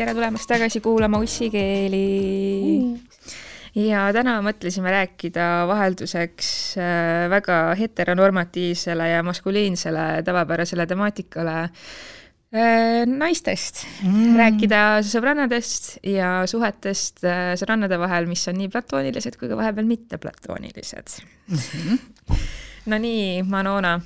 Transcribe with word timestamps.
tere 0.00 0.14
tulemast 0.16 0.48
tagasi 0.48 0.80
kuulama 0.80 1.18
ussikeeli 1.20 2.04
mm.. 2.80 2.92
ja 3.84 4.06
täna 4.16 4.38
mõtlesime 4.44 4.92
rääkida 4.94 5.48
vahelduseks 5.68 6.52
äh, 6.80 7.26
väga 7.28 7.58
heteronormatiivsele 7.76 9.10
ja 9.10 9.24
maskuliinsele 9.26 10.06
tavapärasele 10.24 10.86
temaatikale 10.88 11.56
äh, 11.66 13.02
naistest 13.10 13.82
mm., 14.06 14.38
rääkida 14.40 14.80
sõbrannadest 15.10 15.98
ja 16.08 16.38
suhetest 16.48 17.20
äh, 17.28 17.50
sõbrannade 17.60 18.00
vahel, 18.00 18.30
mis 18.30 18.46
on 18.48 18.56
nii 18.62 18.72
platoonilised 18.72 19.36
kui 19.36 19.52
ka 19.52 19.60
vahepeal 19.60 19.90
mitte 19.90 20.16
platoonilised 20.22 21.20
mm. 21.20 21.60
-hmm. 21.60 22.40
Nonii, 22.88 23.42
Manona 23.44 23.98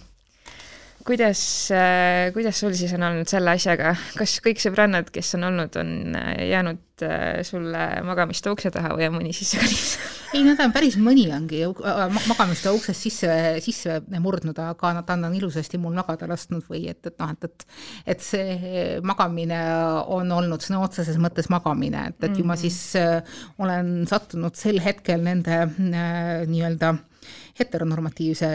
kuidas, 1.05 1.71
äh, 1.71 2.33
kuidas 2.33 2.61
sul 2.61 2.73
siis 2.77 2.93
on 2.97 3.05
olnud 3.05 3.29
selle 3.29 3.53
asjaga, 3.55 3.93
kas 4.17 4.39
kõik 4.45 4.61
sõbrannad, 4.63 5.11
kes 5.13 5.35
on 5.37 5.49
olnud, 5.51 5.77
on 5.81 6.17
äh, 6.17 6.31
jäänud 6.49 7.05
äh, 7.05 7.43
sulle 7.45 7.83
magamiste 8.07 8.53
ukse 8.53 8.73
taha 8.73 8.95
või 8.97 9.09
on 9.11 9.19
mõni 9.19 9.35
sisse 9.37 9.61
kolinud? 9.61 10.07
ei, 10.35 10.45
nad 10.47 10.63
on 10.65 10.73
päris 10.75 10.97
mõni 10.99 11.27
ongi 11.35 11.61
magamiste 12.31 12.73
uksest 12.75 13.07
sisse, 13.07 13.37
sisse 13.65 13.99
murdnud, 14.17 14.59
aga 14.59 14.95
nad 14.97 15.13
on 15.15 15.37
ilusasti 15.37 15.79
mul 15.83 15.95
magada 15.99 16.29
lasknud 16.31 16.65
või 16.71 16.87
et, 16.91 17.03
et 17.05 17.21
noh, 17.21 17.35
et, 17.37 17.51
et 17.51 18.15
et 18.15 18.25
see 18.25 18.57
magamine 19.05 19.61
on 20.15 20.33
olnud 20.33 20.65
sõna 20.65 20.81
otseses 20.87 21.21
mõttes 21.21 21.51
magamine, 21.53 22.09
et, 22.15 22.19
et 22.31 22.39
ju 22.39 22.47
ma 22.47 22.57
mhm. 22.57 22.65
siis 22.65 23.61
olen 23.61 24.09
sattunud 24.09 24.57
sel 24.57 24.81
hetkel 24.83 25.23
nende 25.27 25.67
nii-öelda 26.49 26.97
heteronormatiivse 27.61 28.49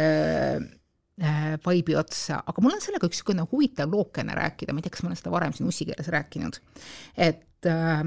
vaibi 1.66 1.96
otsa, 2.00 2.40
aga 2.48 2.62
mul 2.64 2.78
on 2.78 2.82
sellega 2.84 3.08
üks 3.10 3.20
niisugune 3.20 3.44
huvitav 3.52 3.92
lookene 3.92 4.36
rääkida, 4.38 4.74
ma 4.74 4.80
ei 4.80 4.86
tea, 4.86 4.94
kas 4.94 5.04
ma 5.04 5.12
olen 5.12 5.20
seda 5.20 5.34
varem 5.34 5.56
siin 5.56 5.68
ussi 5.68 5.88
keeles 5.90 6.08
rääkinud, 6.14 6.60
et 7.20 7.68
äh, 7.68 8.06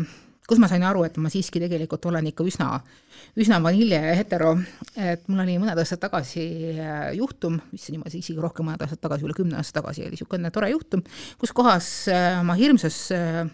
kus 0.49 0.61
ma 0.61 0.69
sain 0.71 0.83
aru, 0.85 1.05
et 1.07 1.17
ma 1.23 1.31
siiski 1.33 1.61
tegelikult 1.63 2.05
olen 2.11 2.27
ikka 2.33 2.45
üsna, 2.49 2.69
üsna 3.41 3.61
vanilje 3.63 4.01
ja 4.03 4.17
hetero, 4.19 4.53
et 4.99 5.25
mul 5.31 5.45
oli 5.45 5.57
mõned 5.63 5.79
aastad 5.79 6.03
tagasi 6.03 6.45
äh, 6.75 7.09
juhtum, 7.19 7.61
issand 7.77 7.99
jumal, 7.99 8.13
isegi 8.13 8.39
rohkem 8.43 8.69
mõned 8.69 8.83
aastad 8.85 9.03
tagasi, 9.05 9.27
üle 9.29 9.37
kümne 9.39 9.61
aasta 9.61 9.81
tagasi 9.81 10.05
oli 10.07 10.17
niisugune 10.17 10.53
tore 10.55 10.73
juhtum, 10.73 11.05
kus 11.41 11.55
kohas 11.57 11.89
äh, 12.13 12.41
ma 12.47 12.57
hirmsas 12.59 12.99
äh, 13.17 13.45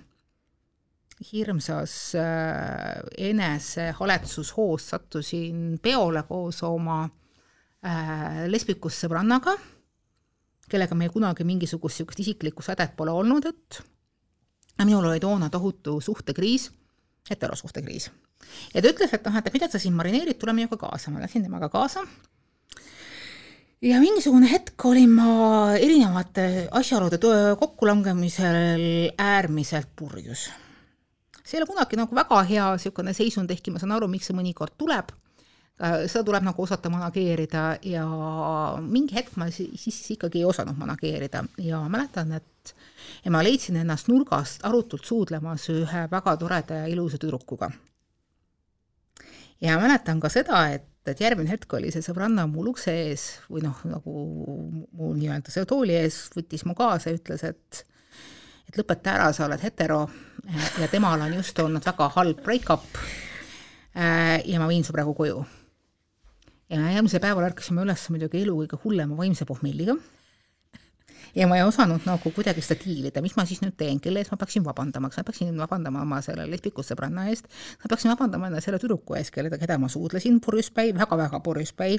hirmsas 1.33 2.15
äh, 2.15 3.03
enesehaletsushoos 3.31 4.91
sattusin 4.95 5.81
peole 5.83 6.23
koos 6.29 6.63
oma 6.67 7.03
äh, 7.05 7.15
lesbikust 8.53 9.05
sõbrannaga, 9.05 9.55
kellega 10.69 10.97
meil 10.99 11.13
kunagi 11.13 11.47
mingisugust 11.49 11.99
niisugust 11.99 12.23
isiklikku 12.25 12.65
sädet 12.65 12.97
pole 12.97 13.15
olnud, 13.15 13.47
et 13.49 13.81
minul 14.85 15.09
oli 15.11 15.21
toona 15.21 15.49
tohutu 15.51 16.01
suhtekriis, 16.01 16.71
heterosuhtekriis. 17.31 18.11
ja 18.75 18.83
ta 18.83 18.89
ütles, 18.89 19.13
et 19.13 19.25
noh, 19.25 19.37
et 19.37 19.53
mida 19.53 19.69
sa 19.69 19.79
siin 19.79 19.95
marineerid, 19.97 20.39
tule 20.39 20.53
minuga 20.53 20.77
kaasa, 20.81 21.11
ma 21.11 21.23
läksin 21.23 21.47
temaga 21.47 21.69
kaasa 21.73 22.05
ja 23.83 24.01
mingisugune 24.03 24.51
hetk 24.51 24.85
olin 24.85 25.11
ma 25.15 25.75
erinevate 25.77 26.69
asjaolude 26.71 27.19
kokkulangemisel 27.59 29.15
äärmiselt 29.19 29.95
purjus. 29.97 30.51
see 31.45 31.57
ei 31.57 31.63
ole 31.63 31.71
kunagi 31.71 31.97
nagu 31.97 32.15
väga 32.15 32.43
hea 32.43 32.73
niisugune 32.75 33.15
seisund, 33.15 33.51
ehkki 33.51 33.71
ma 33.71 33.79
saan 33.79 33.97
aru, 33.97 34.09
miks 34.09 34.29
see 34.29 34.37
mõnikord 34.37 34.77
tuleb 34.79 35.13
Äh, 35.13 35.28
seda 35.79 36.25
tuleb 36.27 36.43
nagu 36.43 36.63
osata 36.63 36.91
manageerida 36.91 37.65
ja 37.87 38.05
mingi 38.83 39.15
hetk 39.15 39.37
ma 39.39 39.47
siis 39.51 39.99
ikkagi 40.11 40.41
ei 40.43 40.49
osanud 40.49 40.79
manageerida 40.79 41.45
ja 41.63 41.81
mäletan, 41.89 42.33
et 42.35 42.75
ja 43.25 43.31
ma 43.31 43.43
leidsin 43.47 43.79
ennast 43.79 44.09
nurgast 44.11 44.65
arutult 44.67 45.07
suudlemas 45.07 45.69
ühe 45.71 46.07
väga 46.11 46.37
toreda 46.37 46.83
ja 46.83 46.89
ilusa 46.91 47.19
tüdrukuga. 47.23 47.71
ja 49.61 49.79
mäletan 49.79 50.21
ka 50.21 50.29
seda, 50.29 50.65
et, 50.75 50.89
et 51.07 51.21
järgmine 51.21 51.51
hetk 51.51 51.73
oli 51.79 51.93
see 51.95 52.03
sõbranna 52.03 52.47
mul 52.51 52.73
ukse 52.73 52.95
ees 53.05 53.29
või 53.51 53.63
noh, 53.63 53.79
nagu 53.87 54.25
mul 54.93 55.15
nii-öelda 55.19 55.55
selle 55.55 55.67
tooli 55.71 55.95
ees, 55.99 56.25
võttis 56.35 56.67
mu 56.67 56.75
kaasa 56.79 57.13
ja 57.13 57.21
ütles, 57.21 57.45
et 57.47 57.85
et 58.69 58.77
lõpeta 58.77 59.15
ära, 59.15 59.31
sa 59.33 59.47
oled 59.47 59.63
hetero 59.65 60.03
ja 60.83 60.91
temal 60.91 61.23
on 61.25 61.39
just 61.39 61.59
olnud 61.63 61.87
väga 61.87 62.11
halb 62.19 62.43
break-up 62.45 62.99
äh, 63.95 64.43
ja 64.45 64.59
ma 64.61 64.69
viin 64.69 64.85
su 64.85 64.93
praegu 64.93 65.15
koju 65.17 65.47
ja 66.69 66.93
järgmisel 66.93 67.23
päeval 67.25 67.49
ärkasime 67.49 67.83
üles 67.87 68.07
muidugi 68.13 68.45
elu 68.45 68.55
kõige 68.63 68.79
hullema 68.85 69.17
vaimse 69.17 69.47
pohmelliga. 69.49 69.97
ja 71.37 71.47
ma 71.47 71.59
ei 71.59 71.63
osanud 71.63 72.05
nagu 72.09 72.31
kuidagi 72.35 72.63
seda 72.65 72.81
diilida, 72.83 73.21
mis 73.23 73.35
ma 73.37 73.45
siis 73.47 73.61
nüüd 73.61 73.75
teen, 73.79 73.99
kelle 74.01 74.23
ees 74.23 74.31
ma 74.33 74.39
peaksin 74.41 74.65
vabandama, 74.65 75.11
kas 75.11 75.21
ma 75.21 75.25
peaksin 75.29 75.59
vabandama 75.61 76.01
oma 76.03 76.19
selle 76.25 76.47
lesbiku 76.49 76.83
sõbranna 76.85 77.27
eest, 77.31 77.49
ma 77.83 77.91
peaksin 77.93 78.11
vabandama 78.11 78.49
enda 78.49 78.63
selle 78.65 78.81
tüdruku 78.81 79.17
ees, 79.17 79.31
kelle, 79.33 79.53
keda 79.53 79.77
ma 79.81 79.91
suudlesin? 79.93 80.41
Purjuspäi 80.45 80.95
väga,, 80.97 81.05
väga-väga 81.05 81.41
purjuspäi. 81.45 81.99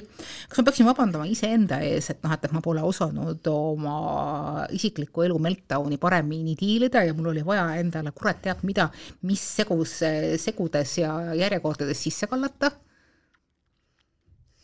kas 0.50 0.58
ma 0.60 0.66
peaksin 0.66 0.90
vabandama 0.90 1.30
iseenda 1.30 1.78
ees, 1.86 2.10
et 2.10 2.22
noh, 2.26 2.34
et, 2.34 2.44
et 2.46 2.54
ma 2.54 2.62
pole 2.64 2.82
osanud 2.86 3.50
oma 3.54 4.66
isiklikku 4.76 5.26
elu 5.28 5.38
meltdown'i 5.46 5.98
paremini 6.02 6.58
diilida 6.58 7.06
ja 7.06 7.14
mul 7.14 7.32
oli 7.32 7.46
vaja 7.46 7.70
endale 7.80 8.12
kurat 8.12 8.42
teab 8.42 8.62
mida, 8.66 8.90
mis 9.22 9.46
segus, 9.56 10.00
segudes 10.42 10.98
ja 10.98 11.16
järjekordades 11.38 12.06
sisse 12.06 12.30
kallata 12.30 12.74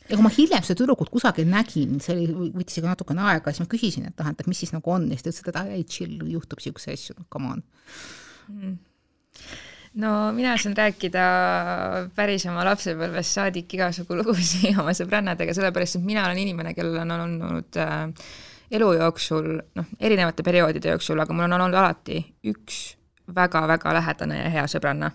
ja 0.09 0.17
kui 0.17 0.25
ma 0.25 0.33
hiljem 0.33 0.65
seda 0.67 0.81
tüdrukut 0.81 1.11
kusagil 1.13 1.49
nägin, 1.51 2.01
see 2.03 2.15
oli, 2.15 2.51
võttis 2.55 2.81
ikka 2.81 2.93
natukene 2.93 3.25
aega, 3.27 3.53
siis 3.53 3.65
ma 3.65 3.71
küsisin, 3.71 4.09
et 4.11 4.21
noh, 4.23 4.33
et 4.33 4.51
mis 4.51 4.61
siis 4.63 4.75
nagu 4.75 4.93
on. 4.93 5.09
Ja 5.11 5.19
siis 5.19 5.27
ta 5.27 5.33
ütles, 5.33 5.63
et 5.67 5.79
ei 5.79 5.87
chill, 5.91 6.21
juhtub 6.31 6.63
siukseid 6.63 6.99
asju, 6.99 7.17
come 7.33 7.55
on. 7.57 7.65
Mm. 8.53 8.77
No 9.97 10.11
mina 10.37 10.53
saan 10.61 10.77
rääkida 10.77 11.23
päris 12.17 12.45
oma 12.51 12.67
lapsepõlvest 12.69 13.39
saadik 13.39 13.73
igasugu 13.79 14.19
lugusid 14.19 14.77
oma 14.83 14.93
sõbrannadega, 14.97 15.55
sellepärast 15.57 16.01
et 16.01 16.05
mina 16.05 16.27
olen 16.29 16.43
inimene, 16.43 16.75
kellel 16.77 17.01
on 17.03 17.15
olnud 17.17 17.81
äh, 17.81 18.05
elu 18.77 18.91
jooksul, 18.99 19.55
noh, 19.79 19.93
erinevate 20.01 20.45
perioodide 20.45 20.93
jooksul, 20.93 21.21
aga 21.23 21.37
mul 21.37 21.49
on 21.49 21.57
olnud 21.61 21.81
alati 21.81 22.21
üks 22.53 22.83
väga-väga 23.35 23.95
lähedane 23.97 24.43
ja 24.43 24.51
hea 24.53 24.67
sõbranna 24.71 25.11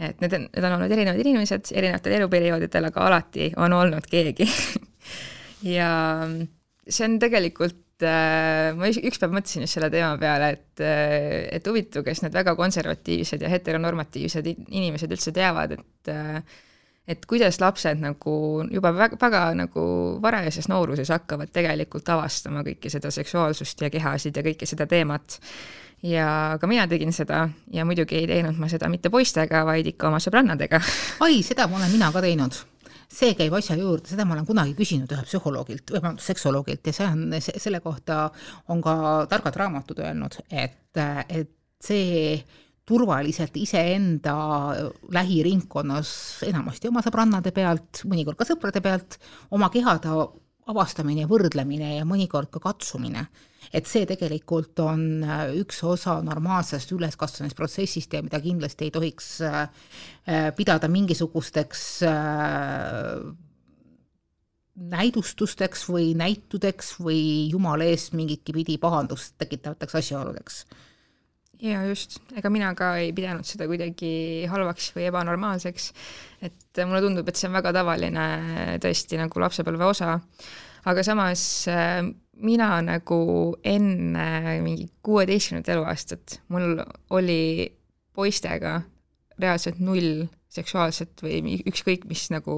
et 0.00 0.22
need 0.22 0.32
on, 0.36 0.46
need 0.48 0.64
on 0.66 0.76
olnud 0.78 0.92
erinevad 0.96 1.20
inimesed 1.20 1.72
erinevatel 1.76 2.16
eluperioodidel, 2.18 2.88
aga 2.90 3.06
alati 3.10 3.50
on 3.60 3.76
olnud 3.80 4.08
keegi. 4.10 4.48
Ja 5.60 5.90
see 6.88 7.04
on 7.04 7.18
tegelikult 7.20 8.06
äh, 8.08 8.70
ma 8.72 8.88
ükspäev 8.88 9.34
mõtlesin 9.34 9.66
just 9.66 9.76
selle 9.76 9.90
teema 9.92 10.14
peale, 10.16 10.54
et, 10.56 10.80
äh, 10.80 11.42
et 11.52 11.68
huvitav, 11.68 12.04
kas 12.06 12.22
need 12.24 12.32
väga 12.32 12.54
konservatiivsed 12.56 13.44
ja 13.44 13.50
heteronormatiivsed 13.52 14.48
inimesed 14.48 15.12
üldse 15.12 15.34
teavad, 15.36 15.76
et 15.76 16.12
äh, 16.14 16.40
et 17.10 17.26
kuidas 17.26 17.58
lapsed 17.60 17.98
nagu 17.98 18.32
juba 18.70 18.92
väga, 18.94 19.18
väga 19.20 19.42
nagu 19.58 19.82
varajases 20.22 20.68
nooruses 20.70 21.10
hakkavad 21.10 21.50
tegelikult 21.52 22.08
avastama 22.12 22.62
kõike 22.66 22.92
seda 22.92 23.10
seksuaalsust 23.14 23.82
ja 23.82 23.90
kehasid 23.90 24.36
ja 24.36 24.44
kõike 24.46 24.68
seda 24.68 24.86
teemat 24.90 25.40
ja 26.02 26.56
ka 26.60 26.68
mina 26.70 26.86
tegin 26.88 27.12
seda 27.12 27.46
ja 27.72 27.84
muidugi 27.84 28.20
ei 28.22 28.26
teinud 28.30 28.58
ma 28.60 28.68
seda 28.72 28.88
mitte 28.92 29.10
poistega, 29.12 29.64
vaid 29.68 29.92
ikka 29.92 30.08
oma 30.08 30.20
sõbrannadega. 30.22 30.80
ai, 31.26 31.42
seda 31.46 31.68
ma 31.68 31.80
olen 31.80 31.92
mina 31.92 32.12
ka 32.14 32.24
teinud 32.24 32.58
see 33.10 33.34
käib 33.34 33.54
asja 33.58 33.74
juurde, 33.74 34.06
seda 34.12 34.24
ma 34.26 34.36
olen 34.36 34.46
kunagi 34.46 34.74
küsinud 34.78 35.10
ühelt 35.10 35.26
psühholoogilt, 35.26 35.90
vabandust, 35.96 36.28
seksoloogilt 36.30 36.86
ja 36.86 36.94
see 36.94 37.08
on, 37.10 37.24
selle 37.42 37.80
kohta 37.82 38.28
on 38.70 38.82
ka 38.84 38.94
targad 39.30 39.58
raamatud 39.58 39.98
öelnud, 40.04 40.36
et, 40.50 41.00
et 41.26 41.50
see 41.82 42.36
turvaliselt 42.90 43.54
iseenda 43.58 44.34
lähiringkonnas, 45.14 46.12
enamasti 46.48 46.90
oma 46.90 47.02
sõbrannade 47.06 47.52
pealt, 47.54 48.02
mõnikord 48.10 48.38
ka 48.38 48.46
sõprade 48.48 48.82
pealt, 48.82 49.18
oma 49.54 49.70
kehade 49.74 50.10
avastamine, 50.70 51.26
võrdlemine 51.30 51.96
ja 51.96 52.06
mõnikord 52.08 52.50
ka 52.54 52.62
katsumine. 52.62 53.26
Et 53.72 53.86
see 53.88 54.06
tegelikult 54.08 54.80
on 54.82 55.04
äh, 55.22 55.44
üks 55.60 55.82
osa 55.86 56.18
normaalsest 56.24 56.92
üleskasvamisprotsessist 56.96 58.16
ja 58.16 58.22
mida 58.24 58.40
kindlasti 58.42 58.88
ei 58.88 58.94
tohiks 58.94 59.30
äh, 59.46 59.60
äh, 60.26 60.48
pidada 60.56 60.90
mingisugusteks 60.90 61.84
näidustusteks 64.90 65.82
või 65.90 66.12
näitudeks 66.16 66.94
või 67.04 67.22
jumala 67.50 67.86
eest 67.90 68.14
mingitki 68.16 68.54
pidi 68.56 68.78
pahandust 68.80 69.36
tekitavateks 69.38 69.98
asjaoludeks. 70.00 70.62
Ja 71.60 71.82
just, 71.84 72.16
ega 72.32 72.48
mina 72.48 72.70
ka 72.72 72.94
ei 72.96 73.10
pidanud 73.12 73.44
seda 73.44 73.66
kuidagi 73.68 74.46
halvaks 74.48 74.94
või 74.94 75.04
ebanormaalseks, 75.10 75.90
et 76.48 76.80
mulle 76.88 77.02
tundub, 77.04 77.28
et 77.28 77.36
see 77.36 77.50
on 77.50 77.58
väga 77.58 77.74
tavaline 77.76 78.24
tõesti 78.80 79.20
nagu 79.20 79.42
lapsepõlve 79.44 79.90
osa, 79.90 80.14
aga 80.88 81.04
samas 81.04 81.44
mina 82.40 82.72
nagu 82.84 83.20
enne 83.64 84.58
mingi 84.64 84.88
kuueteistkümnendat 85.06 85.74
eluaastat, 85.74 86.40
mul 86.48 86.80
oli 87.16 87.70
poistega 88.16 88.80
reaalselt 89.40 89.80
null 89.80 90.26
seksuaalset 90.50 91.22
või 91.22 91.58
ükskõik 91.70 92.08
mis 92.10 92.24
nagu 92.34 92.54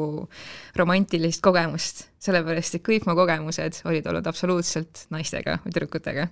romantilist 0.81 1.43
kogemust, 1.44 2.06
sellepärast 2.23 2.79
et 2.79 2.87
kõik 2.87 3.05
mu 3.06 3.17
kogemused 3.19 3.82
olid 3.84 4.06
olnud 4.08 4.31
absoluutselt 4.31 5.06
naistega 5.12 5.58
või 5.64 5.75
tüdrukutega 5.75 6.31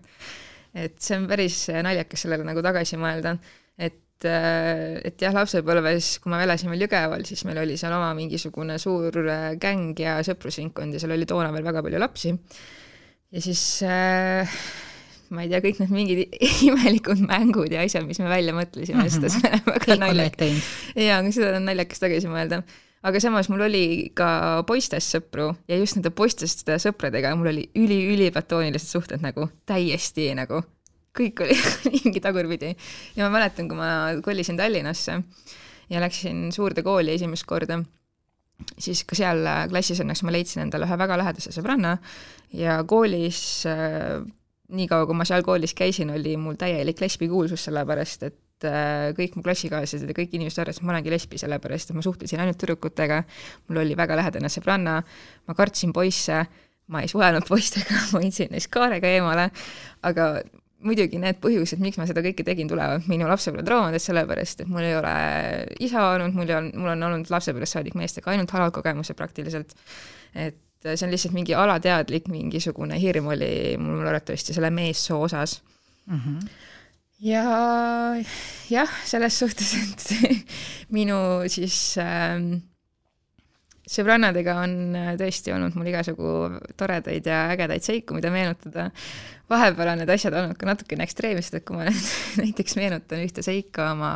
et 0.74 1.00
see 1.02 1.18
on 1.18 1.26
päris 1.30 1.64
naljakas 1.82 2.24
sellele 2.24 2.46
nagu 2.46 2.62
tagasi 2.64 2.98
mõelda, 3.00 3.34
et 3.78 3.98
et, 4.20 5.16
jah, 5.16 5.32
lapsepõlves, 5.32 6.18
kui 6.20 6.28
me 6.28 6.42
elasime 6.44 6.76
Jõgeval, 6.76 7.22
siis 7.24 7.40
meil 7.48 7.62
oli 7.62 7.78
seal 7.80 7.94
oma 7.96 8.10
mingisugune 8.12 8.74
suur 8.76 9.16
äh, 9.24 9.46
gäng 9.56 9.96
ja 9.96 10.18
sõprusringkond 10.26 10.92
ja 10.92 11.00
seal 11.00 11.14
oli 11.14 11.24
toona 11.24 11.48
veel 11.54 11.64
väga 11.64 11.80
palju 11.86 12.02
lapsi. 12.02 12.34
Ja 13.30 13.42
siis 13.44 13.62
äh, 13.86 14.60
ma 15.30 15.44
ei 15.44 15.50
tea, 15.52 15.62
kõik 15.64 15.80
need 15.82 15.94
mingid 15.94 16.36
imelikud 16.68 17.22
mängud 17.24 17.72
ja 17.72 17.84
asjad, 17.86 18.06
mis 18.08 18.20
me 18.22 18.30
välja 18.30 18.54
mõtlesime 18.56 19.04
mm, 19.04 19.10
-hmm. 19.10 19.34
seda, 19.36 19.60
on 19.60 19.74
väga 19.74 19.98
naljakas. 20.02 20.70
jaa, 20.98 21.20
seda 21.30 21.52
on 21.58 21.68
naljakas 21.70 22.02
tagasi 22.02 22.30
mõelda. 22.30 22.62
aga 23.02 23.20
samas 23.22 23.48
mul 23.48 23.62
oli 23.68 23.84
ka 24.14 24.64
poistest 24.66 25.14
sõpru 25.14 25.52
ja 25.68 25.78
just 25.78 25.96
nende 25.96 26.10
poistest 26.10 26.66
sõpradega 26.66 27.32
mul 27.36 27.52
oli 27.54 27.70
üli-ülipatoonilised 27.78 28.90
suhted 28.90 29.22
nagu 29.22 29.48
täiesti 29.66 30.32
nagu 30.34 30.62
kõik 31.16 31.42
oli 31.46 31.56
mingi 31.94 32.20
tagurpidi. 32.22 32.74
ja 33.16 33.26
ma 33.26 33.38
mäletan, 33.38 33.68
kui 33.68 33.78
ma 33.78 34.20
kolisin 34.24 34.58
Tallinnasse 34.58 35.22
ja 35.90 36.02
läksin 36.02 36.50
suurde 36.54 36.82
kooli 36.82 37.14
esimest 37.14 37.46
korda, 37.46 37.80
siis 38.78 39.04
ka 39.08 39.16
seal 39.18 39.46
klassis 39.70 40.02
õnneks 40.02 40.24
ma 40.26 40.34
leidsin 40.34 40.64
endale 40.66 40.88
ühe 40.88 40.98
väga 41.00 41.16
lähedase 41.20 41.52
sõbranna 41.54 41.96
ja 42.56 42.80
koolis 42.88 43.40
äh, 43.68 44.20
niikaua, 44.76 45.06
kui 45.08 45.18
ma 45.18 45.26
seal 45.28 45.44
koolis 45.46 45.74
käisin, 45.76 46.12
oli 46.14 46.36
mul 46.40 46.58
täielik 46.60 47.00
lesbikuulsus, 47.02 47.66
sellepärast 47.66 48.26
et 48.28 48.68
äh, 48.68 49.10
kõik 49.16 49.36
mu 49.36 49.44
klassikaaslased 49.46 50.10
ja 50.10 50.16
kõik 50.16 50.34
inimesed 50.38 50.62
arvasid, 50.62 50.82
et 50.82 50.88
ma 50.88 50.94
olengi 50.94 51.14
lesbi, 51.14 51.40
sellepärast 51.42 51.90
et 51.90 51.98
ma 51.98 52.04
suhtlesin 52.06 52.42
ainult 52.42 52.60
tüdrukutega, 52.60 53.22
mul 53.68 53.82
oli 53.84 53.98
väga 53.98 54.18
lähedane 54.20 54.50
sõbranna, 54.52 55.00
ma 55.46 55.58
kartsin 55.58 55.94
poisse, 55.96 56.44
ma 56.90 57.04
ei 57.04 57.10
suhelnud 57.10 57.46
poistega, 57.48 58.02
ma 58.12 58.22
hoidsin 58.22 58.52
neist 58.54 58.70
kaarega 58.72 59.14
eemale, 59.18 59.50
aga 60.06 60.32
muidugi 60.86 61.20
need 61.20 61.40
põhjused, 61.42 61.80
miks 61.82 61.98
ma 62.00 62.06
seda 62.08 62.22
kõike 62.24 62.44
tegin, 62.46 62.68
tulevad 62.70 63.04
minu 63.10 63.28
lapsepõlvetraumadest, 63.30 64.10
sellepärast 64.10 64.64
et 64.64 64.70
mul 64.70 64.86
ei 64.86 64.96
ole 64.96 65.12
isa 65.84 66.06
olnud, 66.14 66.34
mul 66.36 66.54
on, 66.56 66.70
mul 66.80 66.94
on 66.94 67.06
olnud 67.10 67.32
lapsepõlvest 67.32 67.76
saadik 67.76 67.98
meestega 67.98 68.32
ainult 68.32 68.52
halalkogemused 68.56 69.18
praktiliselt. 69.18 69.74
et 70.34 70.58
see 70.80 71.04
on 71.04 71.12
lihtsalt 71.12 71.36
mingi 71.36 71.54
alateadlik 71.58 72.30
mingisugune 72.32 72.96
hirm 73.00 73.28
oli 73.34 73.76
mul 73.76 74.06
arvatavasti 74.06 74.56
selle 74.56 74.70
meessoo 74.72 75.20
osas 75.26 75.58
mm. 76.06 76.20
-hmm. 76.20 76.48
ja 77.20 77.44
jah, 78.70 78.96
selles 79.04 79.38
suhtes, 79.38 79.74
et 79.74 80.46
minu 80.96 81.18
siis 81.48 81.98
äh, 81.98 82.40
sõbrannadega 83.90 84.54
on 84.62 84.74
tõesti 85.18 85.54
olnud 85.54 85.76
mul 85.78 85.90
igasugu 85.90 86.32
toredaid 86.78 87.26
ja 87.26 87.42
ägedaid 87.54 87.84
seiku, 87.84 88.16
mida 88.18 88.30
meenutada. 88.30 88.90
Vahepeal 89.50 89.92
on 89.92 90.02
need 90.02 90.12
asjad 90.14 90.36
olnud 90.36 90.58
ka 90.58 90.68
natukene 90.68 91.06
ekstreemsed, 91.06 91.58
et 91.58 91.66
kui 91.66 91.78
ma 91.78 91.88
nüüd 91.88 92.10
näiteks 92.44 92.76
meenutan 92.78 93.24
ühte 93.24 93.44
seika 93.46 93.92
oma 93.94 94.12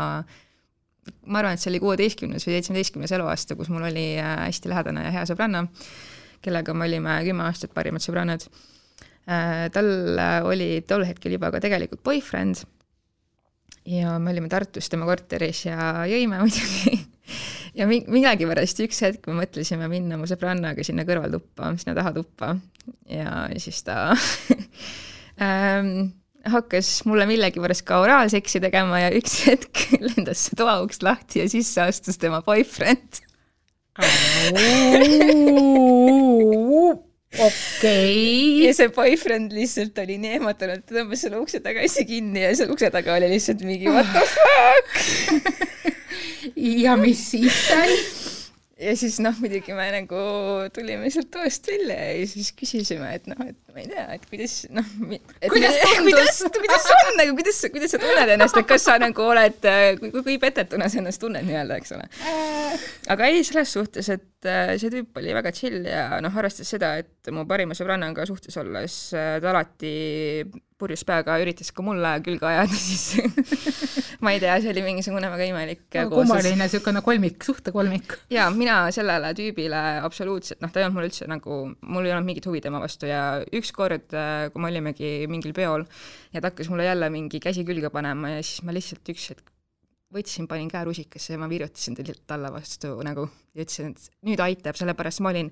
ma 1.28 1.40
arvan, 1.40 1.56
et 1.56 1.62
see 1.62 1.72
oli 1.72 1.80
kuueteistkümnes 1.82 2.46
või 2.46 2.58
seitsmeteistkümnes 2.58 3.12
eluaasta, 3.16 3.56
kus 3.58 3.70
mul 3.72 3.86
oli 3.90 4.14
äh, 4.20 4.36
hästi 4.46 4.70
lähedane 4.72 5.06
ja 5.06 5.14
hea 5.18 5.24
sõbranna, 5.28 5.66
kellega 6.44 6.76
me 6.76 6.88
olime 6.88 7.18
kümme 7.26 7.44
aastat 7.48 7.74
parimad 7.76 8.04
sõbrannad. 8.04 8.46
Äh, 9.28 9.66
tal 9.74 9.90
oli 10.48 10.78
tol 10.88 11.04
hetkel 11.08 11.36
juba 11.36 11.50
ka 11.52 11.60
tegelikult 11.64 12.02
boyfriend 12.04 12.64
ja 13.88 14.18
me 14.20 14.32
olime 14.32 14.50
Tartus 14.52 14.88
tema 14.92 15.08
korteris 15.08 15.64
ja 15.66 16.04
jõime 16.08 16.40
muidugi 16.42 16.98
ja 17.76 17.88
mi-, 17.88 18.04
millegipärast 18.08 18.84
üks 18.84 19.00
hetk 19.04 19.28
me 19.28 19.38
mõtlesime 19.42 19.88
minna 19.92 20.18
mu 20.20 20.28
sõbrannaga 20.30 20.84
sinna 20.86 21.06
kõrvaltuppa, 21.08 21.72
sinna 21.80 21.96
tahatuppa 21.96 22.54
ja 23.10 23.48
siis 23.60 23.82
ta 23.86 24.12
ähm, 25.42 26.12
hakkas 26.50 27.04
mulle 27.08 27.26
millegipärast 27.28 27.84
ka 27.88 28.00
oraalseksi 28.04 28.60
tegema 28.64 29.00
ja 29.00 29.12
üks 29.16 29.40
hetk 29.48 29.86
lendas 30.00 30.46
see 30.48 30.58
toauks 30.60 31.02
lahti 31.04 31.42
ja 31.42 31.48
sisse 31.50 31.86
astus 31.86 32.20
tema 32.20 32.42
boyfriend 32.44 33.22
okei. 37.38 38.66
ja 38.66 38.74
see 38.76 38.90
boyfriend 38.94 39.54
lihtsalt 39.56 39.98
oli 40.04 40.18
nii 40.22 40.36
ehmatanud, 40.38 40.84
ta 40.84 40.98
tõmbas 40.98 41.24
selle 41.24 41.40
ukse 41.42 41.58
tagasi 41.64 42.06
kinni 42.08 42.44
ja 42.44 42.52
seal 42.58 42.72
ukse 42.74 42.90
taga 42.94 43.16
oli 43.18 43.28
lihtsalt 43.32 43.64
mingi 43.66 43.88
what 43.90 44.08
the 44.14 44.24
fuck 44.34 44.88
ja 46.84 46.96
mis 47.00 47.30
siis 47.32 47.54
sai? 47.68 47.90
Ja 48.84 48.94
siis 48.98 49.16
noh, 49.24 49.34
muidugi 49.40 49.74
me 49.76 49.86
nagu 49.94 50.22
tulime 50.74 51.10
sealt 51.12 51.30
toast 51.32 51.68
välja 51.70 51.96
ja 52.10 52.26
siis 52.28 52.50
küsisime, 52.56 53.10
et 53.16 53.28
noh, 53.30 53.40
et 53.48 53.56
ma 53.74 53.82
ei 53.82 53.88
tea, 53.90 54.04
et 54.16 54.26
kuidas 54.30 54.56
noh, 54.74 54.90
kuidas 55.54 55.78
kuidas, 56.04 56.42
kuidas 56.58 56.90
on 56.94 57.18
nagu, 57.20 57.36
kuidas, 57.38 57.62
kuidas 57.72 57.94
sa 57.94 58.02
tunned 58.02 58.34
ennast, 58.36 58.60
et 58.60 58.68
kas 58.68 58.86
sa 58.88 58.98
nagu 59.02 59.26
oled, 59.26 59.58
kui, 60.00 60.10
kui, 60.10 60.24
kui 60.28 60.38
petetuna 60.42 60.90
sa 60.92 61.00
ennast 61.00 61.22
tunned 61.22 61.46
nii-öelda, 61.48 61.80
eks 61.80 61.94
ole. 61.96 62.08
Äh. 62.28 62.86
aga 63.14 63.30
ei, 63.32 63.44
selles 63.46 63.72
suhtes, 63.76 64.10
et 64.12 64.24
äh, 64.48 64.74
see 64.80 64.92
tüüp 64.92 65.18
oli 65.20 65.34
väga 65.36 65.52
chill 65.54 65.86
ja 65.88 66.20
noh, 66.24 66.34
arvestades 66.40 66.70
seda, 66.74 66.94
et 67.02 67.32
mu 67.34 67.46
parima 67.48 67.76
sõbrannaga 67.76 68.26
suhtes 68.28 68.56
olles 68.60 68.96
äh, 69.16 69.36
ta 69.42 69.52
alati 69.52 69.92
purjus 70.80 71.04
peaga 71.06 71.36
üritas 71.42 71.70
ka 71.74 71.84
mulle 71.86 72.10
külge 72.24 72.48
ajada, 72.48 72.78
siis 72.88 74.18
ma 74.24 74.34
ei 74.34 74.42
tea, 74.42 74.56
see 74.62 74.72
oli 74.72 74.84
mingisugune 74.84 75.30
väga 75.32 75.48
imelik 75.50 75.98
no, 76.00 76.10
kummaline 76.12 76.58
niisugune 76.60 77.04
kolmik, 77.06 77.38
suhtekolmik. 77.46 78.18
jaa, 78.34 78.50
mina 78.54 78.82
sellele 78.94 79.32
tüübile 79.38 79.82
absoluutselt, 80.04 80.60
noh, 80.64 80.72
ta 80.74 80.82
ei 80.82 80.88
olnud 80.88 80.98
mul 80.98 81.08
üldse 81.08 81.30
nagu, 81.30 81.62
mul 81.86 82.08
ei 82.08 82.14
olnud 82.16 82.28
mingit 82.28 82.50
huvi 82.50 82.62
tema 82.64 82.82
vastu 82.82 83.10
ja 83.10 83.24
ükskord, 83.54 84.10
äh, 84.12 84.50
kui 84.52 84.64
me 84.64 84.72
olimegi 84.72 85.16
mingil 85.30 85.56
peol 85.56 85.86
ja 86.34 86.40
ta 86.40 86.50
hakkas 86.50 86.72
mulle 86.72 86.88
jälle 86.88 87.10
mingi 87.14 87.40
käsi 87.42 87.66
külge 87.66 87.92
panema 87.94 88.36
ja 88.36 88.44
siis 88.44 88.64
ma 88.66 88.74
lihtsalt 88.74 89.14
üks 89.14 89.32
hetk 89.32 89.53
võtsin, 90.14 90.48
panin 90.50 90.70
käe 90.70 90.84
rusikasse 90.86 91.34
ja 91.34 91.40
ma 91.40 91.48
virutasin 91.50 91.98
talle 92.26 92.52
vastu 92.54 92.94
nagu 93.06 93.28
ja 93.54 93.64
ütlesin, 93.64 93.94
et 93.94 94.26
nüüd 94.28 94.42
aitab, 94.44 94.78
sellepärast 94.78 95.22
ma 95.24 95.34
olin 95.34 95.50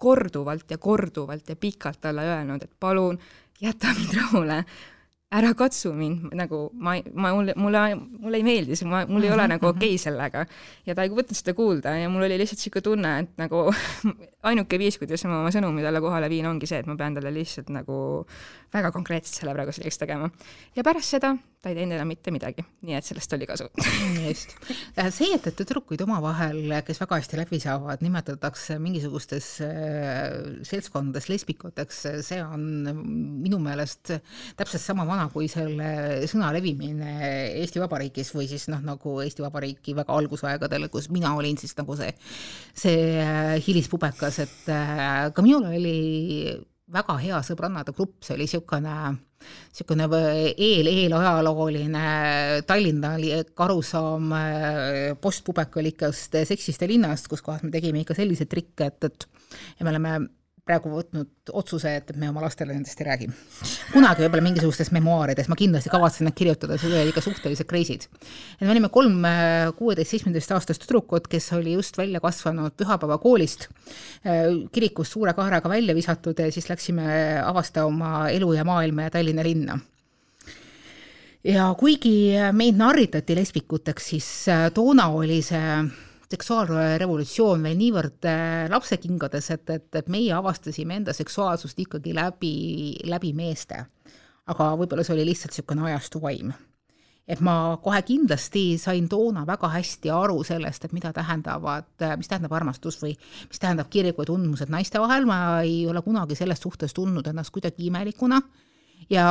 korduvalt 0.00 0.70
ja 0.70 0.78
korduvalt 0.78 1.48
ja 1.48 1.58
pikalt 1.60 2.00
talle 2.00 2.24
öelnud, 2.24 2.64
et 2.64 2.72
palun 2.80 3.18
jäta 3.60 3.92
mind 3.96 4.16
rahule, 4.16 4.62
ära 5.30 5.50
katsu 5.54 5.92
mind, 5.94 6.32
nagu 6.34 6.62
ma, 6.74 6.96
ma, 7.14 7.30
mulle, 7.36 7.54
mulle, 7.60 7.82
mulle 7.94 8.38
ei 8.40 8.46
meeldi 8.46 8.78
see, 8.78 8.88
ma, 8.90 9.04
mul 9.06 9.26
ei 9.28 9.30
ole 9.30 9.44
nagu 9.52 9.68
okei 9.68 9.92
okay 9.92 10.00
sellega. 10.02 10.42
ja 10.88 10.96
ta 10.96 11.04
ei 11.06 11.12
võtnud 11.14 11.38
seda 11.38 11.54
kuulda 11.54 11.92
ja 12.00 12.08
mul 12.10 12.26
oli 12.26 12.38
lihtsalt 12.40 12.58
niisugune 12.58 12.86
tunne, 12.88 13.12
et 13.22 13.38
nagu 13.38 13.62
ainuke 14.50 14.80
viis, 14.80 14.98
kuidas 14.98 15.22
ma 15.28 15.38
oma 15.38 15.52
sõnumi 15.54 15.84
talle 15.86 16.02
kohale 16.02 16.32
viin, 16.32 16.48
ongi 16.50 16.66
see, 16.70 16.80
et 16.82 16.90
ma 16.90 16.96
pean 16.98 17.14
talle 17.14 17.30
lihtsalt 17.36 17.70
nagu 17.76 18.00
väga 18.74 18.90
konkreetselt 18.96 19.42
selle 19.42 19.54
praegu 19.54 19.76
selgeks 19.76 20.02
tegema. 20.02 20.32
ja 20.74 20.86
pärast 20.86 21.14
seda 21.14 21.36
ta 21.60 21.68
ei 21.68 21.76
teinud 21.76 21.92
enam 21.92 22.08
mitte 22.08 22.32
midagi, 22.32 22.62
nii 22.88 22.94
et 22.96 23.04
sellest 23.04 23.34
oli 23.36 23.44
kasu. 23.48 23.66
just. 24.24 24.54
Äh, 24.96 25.10
see, 25.12 25.28
et, 25.36 25.44
et 25.50 25.58
tüdrukuid 25.58 26.00
omavahel, 26.06 26.72
kes 26.86 27.02
väga 27.02 27.18
hästi 27.20 27.36
läbi 27.36 27.60
saavad, 27.60 28.00
nimetatakse 28.04 28.78
mingisugustes 28.80 29.50
äh, 29.66 30.38
seltskondades 30.64 31.28
lesbikuteks, 31.28 32.00
see 32.24 32.40
on 32.40 32.64
minu 33.44 33.60
meelest 33.60 34.14
täpselt 34.56 34.80
sama 34.80 35.04
vana 35.08 35.28
kui 35.32 35.50
selle 35.52 36.24
sõna 36.30 36.48
levimine 36.56 37.12
Eesti 37.60 37.84
Vabariigis 37.84 38.32
või 38.36 38.48
siis 38.48 38.70
noh, 38.72 38.80
nagu 38.84 39.18
Eesti 39.20 39.44
Vabariiki 39.44 39.96
väga 40.00 40.16
algusaegadel, 40.16 40.88
kus 40.92 41.10
mina 41.12 41.34
olin 41.36 41.60
siis 41.60 41.76
nagu 41.76 41.96
see, 42.00 42.14
see 42.72 43.00
äh, 43.20 43.56
hilispubekas, 43.60 44.40
et 44.46 44.70
ka 44.70 45.44
minul 45.44 45.68
oli 45.68 45.98
väga 46.90 47.20
hea 47.20 47.44
sõbrannade 47.44 47.92
grupp, 47.92 48.22
see 48.24 48.38
oli 48.38 48.48
niisugune 48.48 48.94
niisugune 49.40 50.06
eel, 50.56 50.90
eelajalooline 50.90 52.02
Tallinna 52.66 53.14
arusaam 53.66 54.34
äh, 54.36 54.98
postpubekalikast 55.20 56.36
seksist 56.48 56.82
ja 56.84 56.90
linnast, 56.90 57.28
kus 57.30 57.42
kohas 57.42 57.64
me 57.64 57.72
tegime 57.74 58.04
ikka 58.04 58.16
selliseid 58.18 58.50
trikke, 58.50 58.90
et, 58.90 59.08
et 59.08 59.28
ja 59.78 59.86
me 59.86 59.94
oleme 59.94 60.18
praegu 60.70 60.92
võtnud 60.92 61.52
otsuse, 61.56 61.96
et 61.98 62.12
me 62.20 62.28
oma 62.30 62.44
lastele 62.44 62.74
nendest 62.76 63.00
ei 63.02 63.08
räägi. 63.08 63.28
kunagi 63.90 64.24
võib-olla 64.24 64.46
mingisugustes 64.46 64.92
memuaarides, 64.94 65.50
ma 65.50 65.58
kindlasti 65.58 65.90
kavatsen 65.92 66.28
need 66.28 66.38
kirjutada, 66.38 66.78
see 66.78 66.90
oli 66.90 67.10
ikka 67.10 67.24
suhteliselt 67.24 67.68
crazy'd. 67.70 68.06
et 68.06 68.64
me 68.64 68.72
olime 68.74 68.90
kolm 68.94 69.24
äh, 69.26 69.70
kuueteist, 69.78 70.14
seitsmeteist 70.14 70.54
aastast 70.54 70.86
tüdrukut, 70.86 71.28
kes 71.30 71.50
oli 71.58 71.74
just 71.74 71.98
välja 71.98 72.22
kasvanud 72.22 72.76
pühapäevakoolist, 72.78 73.68
äh, 74.24 74.46
kirikust 74.72 75.16
suure 75.16 75.34
kaarega 75.34 75.68
välja 75.68 75.96
visatud 75.96 76.38
ja 76.38 76.50
siis 76.52 76.70
läksime 76.70 77.40
avastama 77.44 77.86
oma 77.90 78.28
elu 78.30 78.52
ja 78.54 78.64
maailma 78.64 79.08
ja 79.08 79.16
Tallinna 79.16 79.42
linna 79.42 79.78
ja 81.44 81.70
kuigi 81.78 82.36
meid 82.52 82.78
narritati 82.78 83.34
lesbikuteks, 83.38 84.12
siis 84.14 84.30
äh, 84.52 84.68
toona 84.74 85.08
oli 85.16 85.40
see 85.42 85.82
seksuaalrevolutsioon 86.30 87.62
veel 87.66 87.78
niivõrd 87.78 88.26
äh, 88.30 88.64
lapsekingades, 88.70 89.50
et, 89.56 89.70
et, 89.74 89.88
et 89.98 90.10
meie 90.12 90.32
avastasime 90.36 91.00
enda 91.00 91.14
seksuaalsust 91.16 91.78
ikkagi 91.86 92.14
läbi, 92.14 92.54
läbi 93.10 93.32
meeste. 93.36 93.86
aga 94.50 94.72
võib-olla 94.78 95.04
see 95.06 95.14
oli 95.14 95.28
lihtsalt 95.28 95.52
niisugune 95.54 95.84
ajastu 95.90 96.20
vaim. 96.22 96.52
et 97.30 97.40
ma 97.46 97.78
kohe 97.82 98.00
kindlasti 98.02 98.78
sain 98.78 99.08
toona 99.08 99.44
väga 99.46 99.68
hästi 99.70 100.10
aru 100.10 100.42
sellest, 100.44 100.84
et 100.84 100.92
mida 100.92 101.12
tähendavad, 101.14 101.90
mis 102.18 102.28
tähendab 102.28 102.52
armastus 102.52 102.98
või 103.02 103.12
mis 103.48 103.58
tähendab 103.62 103.90
kirglikud 103.90 104.26
tundmused 104.26 104.70
naiste 104.70 104.98
vahel, 104.98 105.26
ma 105.26 105.60
ei 105.62 105.86
ole 105.86 106.02
kunagi 106.02 106.34
selles 106.34 106.62
suhtes 106.62 106.94
tundnud 106.94 107.26
ennast 107.26 107.54
kuidagi 107.54 107.86
imelikuna 107.86 108.40
ja 109.10 109.24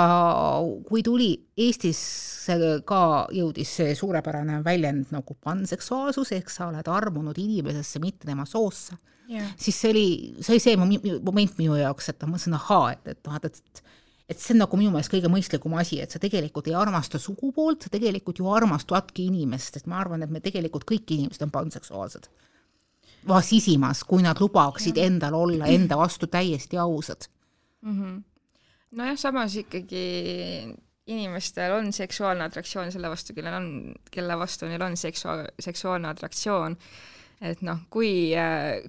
kui 0.88 1.04
tuli 1.04 1.34
Eestisse 1.60 2.56
ka 2.88 3.28
jõudis 3.36 3.76
see 3.82 3.94
suurepärane 3.96 4.64
väljend 4.66 5.14
nagu 5.14 5.36
panseksuaalsus, 5.44 6.32
ehk 6.38 6.50
sa 6.50 6.70
oled 6.72 6.88
armunud 6.88 7.38
inimesesse, 7.38 8.00
mitte 8.00 8.28
tema 8.28 8.46
soosse 8.50 8.98
yeah., 9.30 9.54
siis 9.58 9.78
see 9.82 9.92
oli, 9.94 10.08
see 10.42 10.56
oli 10.56 10.64
see 10.64 11.22
moment 11.22 11.58
minu 11.62 11.78
jaoks, 11.80 12.10
et 12.10 12.22
ma 12.24 12.34
mõtlesin, 12.34 12.58
ahaa, 12.58 12.92
et, 12.96 13.08
et 13.14 13.28
noh, 13.28 13.40
et, 13.40 13.50
et 13.60 13.88
et 14.30 14.38
see 14.38 14.54
on 14.54 14.62
nagu 14.62 14.78
minu 14.78 14.92
meelest 14.94 15.10
kõige 15.10 15.30
mõistlikum 15.32 15.74
asi, 15.82 15.98
et 16.04 16.14
sa 16.14 16.22
tegelikult 16.22 16.68
ei 16.70 16.76
armasta 16.78 17.18
sugupoolt, 17.22 17.88
sa 17.88 17.94
tegelikult 17.94 18.38
ju 18.38 18.50
armastadki 18.54 19.26
inimest, 19.26 19.80
sest 19.80 19.90
ma 19.90 19.98
arvan, 20.04 20.22
et 20.22 20.30
me 20.30 20.42
tegelikult 20.44 20.86
kõik 20.90 21.10
inimesed 21.16 21.48
on 21.48 21.54
panseksuaalsed. 21.56 22.30
sisimas, 23.44 24.04
kui 24.04 24.22
nad 24.22 24.40
lubaksid 24.40 24.98
ja. 24.98 25.06
endal 25.10 25.34
olla 25.34 25.66
enda 25.66 25.98
vastu 25.98 26.28
täiesti 26.28 26.78
ausad 26.78 27.26
mm. 27.82 27.96
-hmm. 28.02 28.24
Nojah, 28.98 29.17
samas 29.19 29.55
ikkagi 29.60 30.03
inimestel 31.10 31.74
on 31.77 31.93
seksuaalne 31.93 32.46
atraktsioon 32.46 32.91
selle 32.93 33.10
vastu, 33.12 33.36
kellel 33.38 33.55
on, 33.58 33.69
kelle 34.13 34.38
vastu 34.39 34.69
neil 34.69 34.84
on 34.86 34.98
seksua-, 35.00 35.48
seksuaalne 35.62 36.10
atraktsioon. 36.12 36.77
Et 37.39 37.62
noh, 37.63 37.77
kui, 37.88 38.34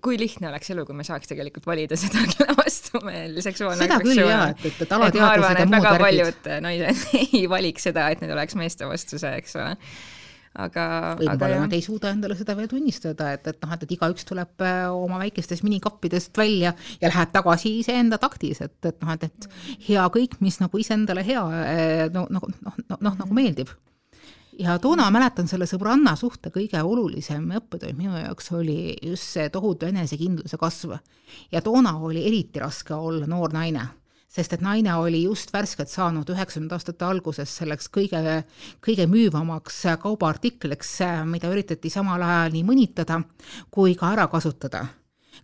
kui 0.02 0.16
lihtne 0.18 0.48
oleks 0.48 0.72
elu, 0.74 0.82
kui 0.82 0.96
me 0.98 1.04
saaks 1.06 1.30
tegelikult 1.30 1.68
valida 1.70 1.94
seda, 2.00 2.24
kelle 2.32 2.56
vastu 2.58 2.98
meil 3.06 3.38
seksuaalne 3.44 3.86
seda 3.86 4.00
küll 4.02 4.18
jaa, 4.18 4.48
et, 4.50 4.64
et, 4.72 4.94
alateadvused 4.96 5.60
ja 5.62 5.68
muud 5.68 5.76
väga 5.76 5.92
paljud 6.02 6.48
naised 6.64 7.04
ei 7.20 7.44
valiks 7.52 7.86
seda, 7.86 8.08
et 8.10 8.24
need 8.24 8.34
oleks 8.34 8.58
meeste 8.58 8.90
vastu 8.90 9.22
see, 9.22 9.36
eks 9.38 9.54
ole 9.60 9.76
aga 10.58 10.84
võib-olla 11.20 11.60
nad 11.62 11.74
ei 11.76 11.82
suuda 11.84 12.10
endale 12.10 12.34
seda 12.38 12.56
veel 12.58 12.70
tunnistada, 12.70 13.28
et, 13.36 13.44
et 13.46 13.60
noh, 13.62 13.74
et, 13.74 13.84
et 13.86 13.92
igaüks 13.94 14.26
tuleb 14.26 14.64
äh, 14.66 14.86
oma 14.90 15.20
väikestest 15.22 15.62
minikappidest 15.62 16.38
välja 16.38 16.72
ja 17.00 17.10
läheb 17.10 17.30
tagasi 17.34 17.76
iseenda 17.78 18.18
taktis, 18.18 18.62
et, 18.66 18.74
et 18.84 18.98
noh, 19.04 19.12
et, 19.14 19.28
et 19.28 19.86
hea 19.86 20.08
kõik, 20.10 20.40
mis 20.42 20.58
nagu 20.62 20.82
iseendale 20.82 21.22
hea 21.26 21.44
äh, 21.60 22.02
no 22.14 22.26
nagu 22.34 22.50
noh, 22.50 22.82
noh, 22.88 22.98
noh 22.98 23.22
nagu 23.22 23.36
meeldib. 23.36 23.70
Ja 24.60 24.74
toona 24.82 25.06
mäletan 25.14 25.46
selle 25.48 25.64
sõbranna 25.70 26.12
suhte 26.20 26.50
kõige 26.52 26.82
olulisem 26.84 27.46
õppetund 27.56 27.96
minu 27.96 28.18
jaoks 28.18 28.50
oli 28.58 28.96
just 29.06 29.38
see 29.38 29.46
tohutu 29.48 29.86
enesekindluse 29.88 30.58
kasv. 30.60 30.98
ja 31.52 31.62
toona 31.62 31.94
oli 31.96 32.26
eriti 32.26 32.60
raske 32.60 32.94
olla 32.94 33.26
noor 33.30 33.54
naine, 33.54 33.86
sest 34.30 34.54
et 34.54 34.62
naine 34.62 34.94
oli 35.02 35.24
just 35.24 35.50
värskelt 35.54 35.90
saanud 35.90 36.28
üheksakümnendate 36.30 36.78
aastate 36.78 37.08
alguses 37.08 37.56
selleks 37.60 37.90
kõige, 37.92 38.20
kõige 38.84 39.08
müüvamaks 39.10 39.82
kaubaartikliks, 40.02 40.94
mida 41.26 41.50
üritati 41.50 41.90
samal 41.90 42.22
ajal 42.22 42.54
nii 42.54 42.64
mõnitada 42.66 43.20
kui 43.74 43.96
ka 43.98 44.14
ära 44.14 44.28
kasutada. 44.30 44.86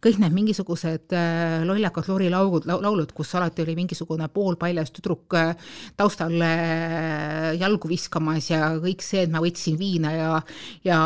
Kõik 0.02 0.19
need 0.21 0.35
mingisugused 0.35 1.14
äh, 1.16 1.62
lollakad 1.64 2.09
lorilaulud, 2.11 2.66
laulud, 2.69 3.12
kus 3.16 3.31
alati 3.38 3.62
oli 3.64 3.76
mingisugune 3.78 4.28
poolpaljas 4.35 4.93
tüdruk 4.93 5.37
äh, 5.38 5.55
taustal 5.97 6.35
äh, 6.45 7.55
jalgu 7.57 7.88
viskamas 7.88 8.50
ja 8.50 8.75
kõik 8.83 9.05
see, 9.07 9.25
et 9.25 9.33
ma 9.33 9.40
võtsin 9.45 9.78
viina 9.81 10.12
ja, 10.12 10.33
ja 10.85 10.99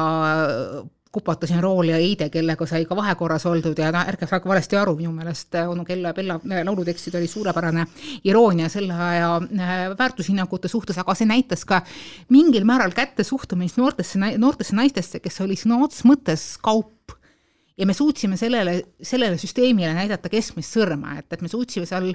kupatasin 1.13 1.63
rooli 1.63 1.91
ja 1.91 1.97
Heide, 1.99 2.29
kellega 2.31 2.67
sai 2.67 2.85
ka 2.87 2.97
vahekorras 2.97 3.47
oldud 3.51 3.79
ja 3.79 3.91
noh, 3.95 4.07
ärge 4.07 4.29
saage 4.31 4.49
valesti 4.49 4.79
aru, 4.79 4.95
minu 4.99 5.11
meelest 5.15 5.59
onu 5.67 5.85
Kella 5.85 6.13
Bella 6.15 6.39
laulutekstid 6.65 7.17
oli 7.19 7.27
suurepärane 7.31 7.87
iroonia 8.25 8.69
selle 8.71 8.95
aja 8.95 9.33
väärtushinnangute 9.99 10.71
suhtes, 10.71 10.99
aga 11.03 11.17
see 11.19 11.27
näitas 11.27 11.67
ka 11.67 11.83
mingil 12.31 12.65
määral 12.69 12.95
kätte 12.95 13.27
suhtumist 13.27 13.81
noortesse, 13.81 14.21
noortesse 14.39 14.77
naistesse, 14.79 15.21
kes 15.21 15.41
oli 15.43 15.59
sõna 15.59 15.83
otseses 15.85 16.07
mõttes 16.07 16.47
kaup 16.63 16.95
ja 17.81 17.87
me 17.87 17.95
suutsime 17.97 18.37
sellele, 18.37 18.75
sellele 19.03 19.39
süsteemile 19.41 19.95
näidata 19.97 20.29
keskmist 20.33 20.77
sõrme, 20.77 21.15
et, 21.21 21.29
et 21.33 21.41
me 21.41 21.49
suutsime 21.49 21.87
seal 21.89 22.11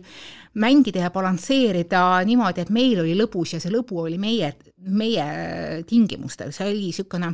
mängida 0.62 1.02
ja 1.02 1.12
balansseerida 1.14 2.02
niimoodi, 2.28 2.62
et 2.62 2.72
meil 2.74 3.02
oli 3.02 3.16
lõbus 3.18 3.56
ja 3.56 3.62
see 3.64 3.74
lõbu 3.74 4.04
oli 4.04 4.20
meie, 4.22 4.52
meie 4.78 5.26
tingimustel, 5.90 6.54
see 6.54 6.70
oli 6.70 6.84
niisugune 6.90 7.32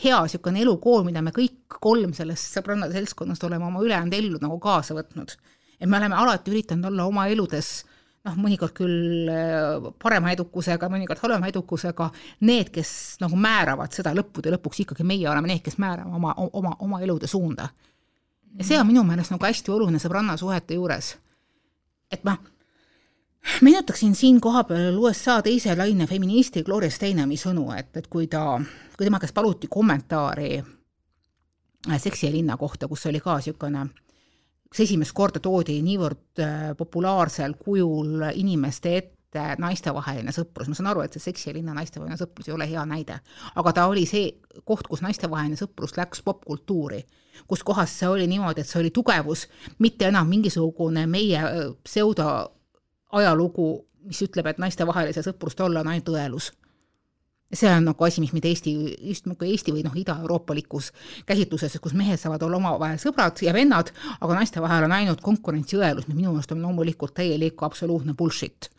hea 0.00 0.22
niisugune 0.24 0.64
elukool, 0.64 1.04
mida 1.04 1.20
me 1.24 1.34
kõik 1.36 1.76
kolm 1.84 2.14
sellest 2.16 2.56
sõbrannade 2.56 2.96
seltskonnast 2.96 3.44
oleme 3.44 3.68
oma 3.68 3.84
ülejäänud 3.84 4.16
ellu 4.16 4.40
nagu 4.40 4.56
kaasa 4.62 4.96
võtnud. 4.96 5.36
et 5.80 5.88
me 5.88 5.98
oleme 6.00 6.16
alati 6.16 6.54
üritanud 6.54 6.88
olla 6.88 7.04
oma 7.10 7.28
eludes 7.28 7.82
noh, 8.24 8.36
mõnikord 8.40 8.74
küll 8.76 9.28
äh, 9.30 9.88
parema 10.00 10.32
edukusega, 10.34 10.88
mõnikord 10.92 11.20
halvema 11.24 11.50
edukusega, 11.50 12.08
need, 12.48 12.70
kes 12.74 12.92
nagu 13.22 13.38
määravad 13.40 13.92
seda 13.96 14.14
lõppude 14.16 14.52
lõpuks 14.54 14.84
ikkagi 14.84 15.06
meie 15.06 15.28
oleme 15.30 15.52
need, 15.52 15.62
kes 15.64 15.78
määrame 15.82 16.16
oma, 16.16 16.34
oma, 16.52 16.74
oma 16.84 17.02
elude 17.04 17.28
suunda. 17.30 17.68
ja 18.54 18.64
see 18.64 18.78
on 18.78 18.86
minu 18.86 19.02
meelest 19.04 19.32
nagu 19.34 19.44
hästi 19.44 19.72
oluline 19.74 19.98
sõbrannasuhete 19.98 20.78
juures. 20.78 21.16
et 22.10 22.24
ma 22.24 22.36
meenutaksin 23.62 24.14
siin 24.14 24.40
kohapeal 24.40 24.96
USA 24.98 25.42
teise 25.42 25.76
laine 25.76 26.06
feministi 26.06 26.62
Gloria 26.62 26.90
Steinemi 26.90 27.36
sõnu, 27.36 27.70
et, 27.76 27.96
et 27.96 28.06
kui 28.06 28.26
ta, 28.26 28.60
kui 28.96 29.04
tema 29.04 29.20
käest 29.20 29.34
paluti 29.34 29.68
kommentaari 29.68 30.56
äh, 30.58 32.00
Seksi 32.00 32.26
ja 32.26 32.32
linna 32.32 32.56
kohta, 32.56 32.88
kus 32.88 33.06
oli 33.06 33.20
ka 33.20 33.36
niisugune 33.36 33.88
kus 34.74 34.88
esimest 34.88 35.14
korda 35.14 35.38
toodi 35.38 35.76
niivõrd 35.86 36.40
äh, 36.42 36.62
populaarsel 36.74 37.52
kujul 37.60 38.24
inimeste 38.34 38.96
ette 38.98 39.44
naistevaheline 39.62 40.32
sõprus, 40.34 40.66
ma 40.70 40.74
saan 40.74 40.88
aru, 40.90 41.04
et 41.04 41.14
see 41.14 41.22
seksi 41.28 41.48
ja 41.48 41.54
linna 41.54 41.74
naistevaheline 41.78 42.18
sõprus 42.18 42.48
ei 42.48 42.54
ole 42.54 42.66
hea 42.70 42.82
näide, 42.86 43.20
aga 43.54 43.72
ta 43.74 43.86
oli 43.90 44.02
see 44.06 44.32
koht, 44.66 44.88
kus 44.90 45.02
naistevaheline 45.06 45.58
sõprus 45.58 45.94
läks 45.94 46.24
popkultuuri, 46.26 47.04
kus 47.50 47.62
kohas 47.66 47.94
see 48.00 48.10
oli 48.10 48.26
niimoodi, 48.30 48.62
et 48.62 48.70
see 48.70 48.80
oli 48.82 48.90
tugevus, 48.94 49.46
mitte 49.78 50.10
enam 50.10 50.26
mingisugune 50.30 51.06
meie 51.10 51.38
äh, 51.38 51.62
pseudo 51.86 52.28
ajalugu, 53.14 53.68
mis 54.10 54.26
ütleb, 54.26 54.50
et 54.50 54.58
naistevahelise 54.58 55.22
sõprust 55.22 55.62
olla 55.62 55.86
on 55.86 55.94
ainult 55.94 56.10
õelus 56.16 56.50
see 57.52 57.70
on 57.70 57.84
nagu 57.86 58.06
asi, 58.06 58.22
mis 58.22 58.32
meid 58.34 58.46
Eesti, 58.48 58.72
just 59.10 59.28
nagu 59.30 59.46
Eesti 59.46 59.74
või 59.74 59.84
noh, 59.86 59.94
idaeuroopalikus 59.98 60.90
käsitluses, 61.28 61.76
kus 61.82 61.94
mehed 61.98 62.20
saavad 62.20 62.42
olla 62.46 62.58
omavahel 62.60 62.98
sõbrad 63.02 63.38
ja 63.44 63.54
vennad, 63.54 63.92
aga 64.20 64.38
naiste 64.38 64.62
vahel 64.64 64.88
on 64.88 64.96
ainult 64.96 65.22
konkurentsiõelus, 65.24 66.08
mis 66.08 66.18
minu 66.18 66.32
meelest 66.32 66.54
on 66.54 66.64
loomulikult 66.64 67.14
täielik 67.20 67.62
absoluutne 67.66 68.16
bullshit. 68.18 68.70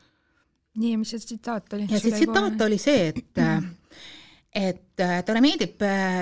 nii, 0.75 0.91
ja 0.91 0.99
mis 0.99 1.13
see 1.13 1.23
tsitaat 1.23 1.73
oli? 1.77 1.87
ja 1.89 2.01
see 2.01 2.11
tsitaat 2.11 2.61
oli 2.67 2.79
see, 2.81 3.09
et 3.13 3.41
et 4.65 5.03
talle 5.27 5.41
meeldib 5.43 5.81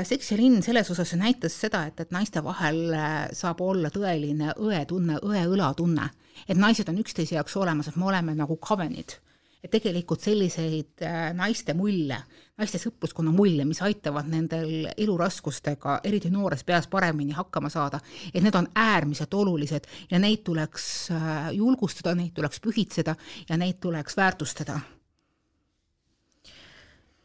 Seks 0.09 0.31
ja 0.33 0.37
linn 0.37 0.63
selles 0.65 0.89
osas, 0.89 1.13
näitas 1.17 1.55
seda, 1.65 1.85
et, 1.89 1.99
et 2.01 2.13
naiste 2.13 2.43
vahel 2.43 2.95
saab 3.33 3.61
olla 3.61 3.91
tõeline 3.93 4.55
õetunne, 4.57 5.19
õe-õlatunne. 5.21 6.09
et 6.47 6.57
naised 6.57 6.89
on 6.89 6.97
üksteise 7.01 7.37
jaoks 7.37 7.55
olemas, 7.57 7.87
et 7.87 7.95
me 7.95 8.09
oleme 8.09 8.35
nagu 8.35 8.57
coven'id 8.57 9.17
et 9.63 9.71
tegelikult 9.71 10.23
selliseid 10.23 11.03
äh, 11.07 11.29
naiste 11.35 11.73
mulje, 11.77 12.17
naiste 12.59 12.79
sõpruskonna 12.81 13.31
mulje, 13.33 13.63
mis 13.65 13.79
aitavad 13.85 14.27
nendel 14.29 14.89
eluraskustega, 14.91 16.01
eriti 16.03 16.31
noores 16.33 16.65
peas, 16.67 16.89
paremini 16.91 17.35
hakkama 17.37 17.71
saada, 17.71 18.01
et 18.33 18.43
need 18.43 18.55
on 18.59 18.67
äärmiselt 18.75 19.33
olulised 19.39 19.87
ja 20.11 20.19
neid 20.19 20.43
tuleks 20.43 20.87
äh, 21.15 21.45
julgustada, 21.55 22.15
neid 22.19 22.33
tuleks 22.35 22.59
pühitseda 22.63 23.15
ja 23.49 23.59
neid 23.59 23.79
tuleks 23.83 24.17
väärtustada. 24.19 24.79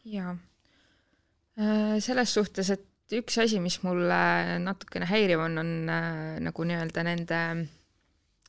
jaa, 0.08 0.36
äh, 1.58 1.96
selles 2.04 2.34
suhtes, 2.34 2.70
et 2.70 3.18
üks 3.18 3.40
asi, 3.42 3.58
mis 3.60 3.80
mulle 3.82 4.60
natukene 4.62 5.08
häiriv 5.10 5.42
on, 5.42 5.58
on 5.58 5.74
nagu 6.44 6.64
nii-öelda 6.70 7.02
nende 7.08 7.40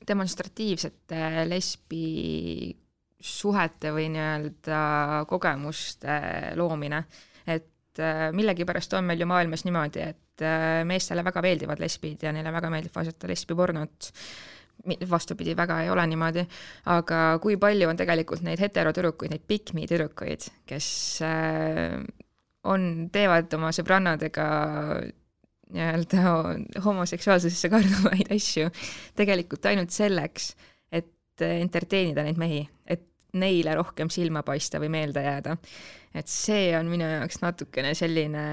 demonstratiivsete 0.08 1.48
lesbi 1.48 2.05
suhete 3.20 3.92
või 3.94 4.08
nii-öelda 4.14 5.26
kogemuste 5.28 6.20
loomine. 6.56 7.04
et 7.48 8.00
äh, 8.00 8.30
millegipärast 8.32 8.94
on 8.94 9.10
meil 9.10 9.20
ju 9.20 9.28
maailmas 9.28 9.66
niimoodi, 9.66 10.06
et 10.14 10.46
äh, 10.46 10.86
meestele 10.88 11.24
väga 11.26 11.42
meeldivad 11.42 11.82
lesbid 11.82 12.24
ja 12.24 12.32
neile 12.32 12.54
väga 12.54 12.70
meeldib 12.70 12.96
vaadata 12.96 13.28
lesbipornot, 13.28 14.12
vastupidi, 15.10 15.56
väga 15.58 15.82
ei 15.84 15.90
ole 15.90 16.06
niimoodi, 16.08 16.46
aga 16.94 17.40
kui 17.44 17.58
palju 17.60 17.90
on 17.90 18.00
tegelikult 18.00 18.46
neid 18.46 18.62
heterotüdrukuid, 18.64 19.34
neid 19.34 19.44
pikmi 19.48 19.88
tüdrukuid, 19.90 20.48
kes 20.70 20.90
äh, 21.26 21.98
on, 22.70 23.10
teevad 23.12 23.54
oma 23.58 23.74
sõbrannadega 23.76 24.48
nii-öelda 25.70 26.82
homoseksuaalsusesse 26.86 27.70
karduvaid 27.70 28.32
asju 28.34 28.72
tegelikult 29.18 29.68
ainult 29.70 29.94
selleks, 29.94 30.54
et 30.92 31.44
entertain 31.46 32.14
ida 32.14 32.26
neid 32.26 32.40
mehi, 32.42 32.64
et 32.88 33.09
neile 33.38 33.75
rohkem 33.77 34.09
silma 34.13 34.43
paista 34.45 34.81
või 34.81 34.91
meelde 34.93 35.24
jääda. 35.24 35.57
et 36.13 36.31
see 36.31 36.71
on 36.77 36.89
minu 36.89 37.05
jaoks 37.05 37.41
natukene 37.43 37.93
selline 37.98 38.45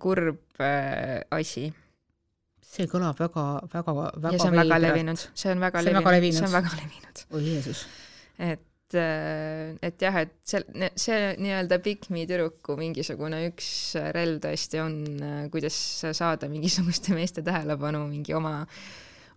kurb 0.00 0.62
äh, 0.64 1.20
asi. 1.36 1.68
see 2.62 2.88
kõlab 2.88 3.18
väga, 3.20 3.48
väga, 3.72 3.96
väga 4.16 4.32
ja 4.32 4.38
see 4.40 4.52
on 4.52 4.60
väga 4.62 4.80
levinud, 4.84 5.26
see 5.34 5.52
on 5.52 5.66
väga 5.66 5.84
levinud, 5.84 6.38
see 6.38 6.48
on 6.48 6.56
väga 6.56 6.72
levinud. 6.78 7.26
oi 7.36 7.42
Jeesus. 7.44 7.84
et 8.38 8.96
äh, 8.96 9.76
et 9.82 10.06
jah, 10.06 10.22
et 10.22 10.32
see, 10.48 10.62
see 10.96 11.34
nii-öelda 11.42 11.80
pikmi 11.84 12.24
tüdruku 12.30 12.78
mingisugune 12.80 13.42
üks 13.50 13.68
relv 14.16 14.40
tõesti 14.46 14.80
on, 14.80 15.02
äh, 15.20 15.42
kuidas 15.52 15.76
saada 16.16 16.48
mingisuguste 16.48 17.12
meeste 17.18 17.44
tähelepanu 17.44 18.06
mingi 18.08 18.36
oma 18.36 18.62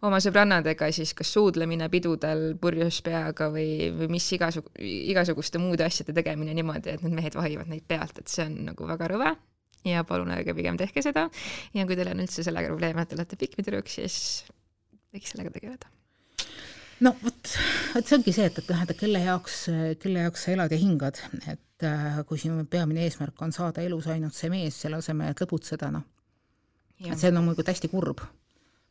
oma 0.07 0.19
sõbrannadega 0.23 0.89
siis 0.95 1.13
kas 1.17 1.31
suudlemine 1.35 1.87
pidudel 1.93 2.51
purjus 2.61 3.01
peaga 3.05 3.51
või, 3.53 3.91
või 3.95 4.09
mis 4.17 4.27
igasugu, 4.37 4.73
igasuguste 4.81 5.61
muude 5.61 5.85
asjade 5.85 6.15
tegemine 6.17 6.55
niimoodi, 6.57 6.95
et 6.95 7.05
need 7.05 7.15
mehed 7.17 7.37
vahivad 7.37 7.69
neid 7.71 7.85
pealt, 7.87 8.17
et 8.21 8.31
see 8.31 8.47
on 8.47 8.57
nagu 8.71 8.89
väga 8.89 9.11
rõve 9.13 9.31
ja 9.87 10.03
palun 10.07 10.33
ärge 10.33 10.55
pigem 10.57 10.77
tehke 10.77 11.03
seda. 11.05 11.27
ja 11.73 11.87
kui 11.87 11.97
teil 11.97 12.11
on 12.13 12.21
üldse 12.25 12.45
sellega 12.45 12.73
probleeme, 12.73 13.01
et 13.01 13.11
te 13.11 13.17
olete 13.17 13.39
pikmitüdruk, 13.39 13.89
siis 13.89 14.43
võiks 15.13 15.33
sellega 15.33 15.53
tegeleda 15.53 15.89
no 17.05 17.13
vot, 17.21 17.53
vot 17.95 18.07
see 18.07 18.17
ongi 18.17 18.33
see, 18.35 18.47
et, 18.49 18.61
et 18.61 18.73
noh, 18.73 18.83
et 18.85 18.97
kelle 18.97 19.21
jaoks, 19.23 19.63
kelle 20.01 20.25
jaoks 20.25 20.45
sa 20.45 20.55
elad 20.55 20.73
ja 20.73 20.81
hingad, 20.81 21.21
et 21.45 21.87
äh, 21.87 22.21
kui 22.29 22.41
sinu 22.41 22.65
peamine 22.69 23.05
eesmärk 23.07 23.41
on 23.41 23.53
saada 23.55 23.85
elus 23.85 24.09
ainult 24.11 24.37
see 24.37 24.51
mees, 24.53 24.77
selle 24.83 25.01
asemel, 25.01 25.33
et 25.33 25.41
lõbutseda, 25.41 25.91
noh. 25.93 26.05
et 27.01 27.17
see 27.17 27.31
on 27.31 27.39
loomulikult 27.39 27.73
hästi 27.73 27.89
kurb. 27.91 28.21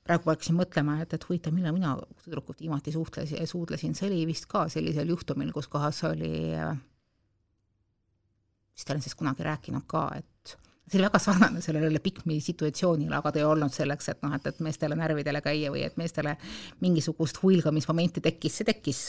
Praegu 0.07 0.33
hakkasin 0.33 0.57
mõtlema, 0.59 0.99
et, 1.02 1.12
et 1.14 1.26
huvitav, 1.28 1.54
millal 1.54 1.75
mina 1.76 1.95
tüdrukut 2.25 2.62
viimati 2.62 2.92
suhtlesin, 2.95 3.47
suudlesin, 3.47 3.95
see 3.95 4.09
oli 4.09 4.25
vist 4.30 4.49
ka 4.50 4.66
sellisel 4.73 5.12
juhtumil, 5.12 5.52
kus 5.54 5.69
kohas 5.71 6.02
oli, 6.09 6.33
vist 8.75 8.90
olen 8.90 9.04
sellest 9.04 9.21
kunagi 9.21 9.47
rääkinud 9.47 9.87
ka, 9.90 10.09
et 10.19 10.57
see 10.90 10.99
oli 10.99 11.07
väga 11.07 11.21
sarnane 11.23 11.61
sellele 11.62 12.00
Pikmi 12.02 12.40
situatsioonile, 12.42 13.14
aga 13.14 13.30
ta 13.30 13.38
ei 13.38 13.47
olnud 13.47 13.75
selleks, 13.75 14.09
et 14.11 14.25
noh, 14.25 14.33
et, 14.35 14.47
et 14.50 14.61
meestele 14.64 14.97
närvidele 14.99 15.42
käia 15.45 15.71
või 15.71 15.85
et 15.87 15.97
meestele 16.00 16.35
mingisugust 16.83 17.38
huilgamismomenti 17.45 18.23
tekkis, 18.25 18.59
see 18.59 18.69
tekkis. 18.73 19.02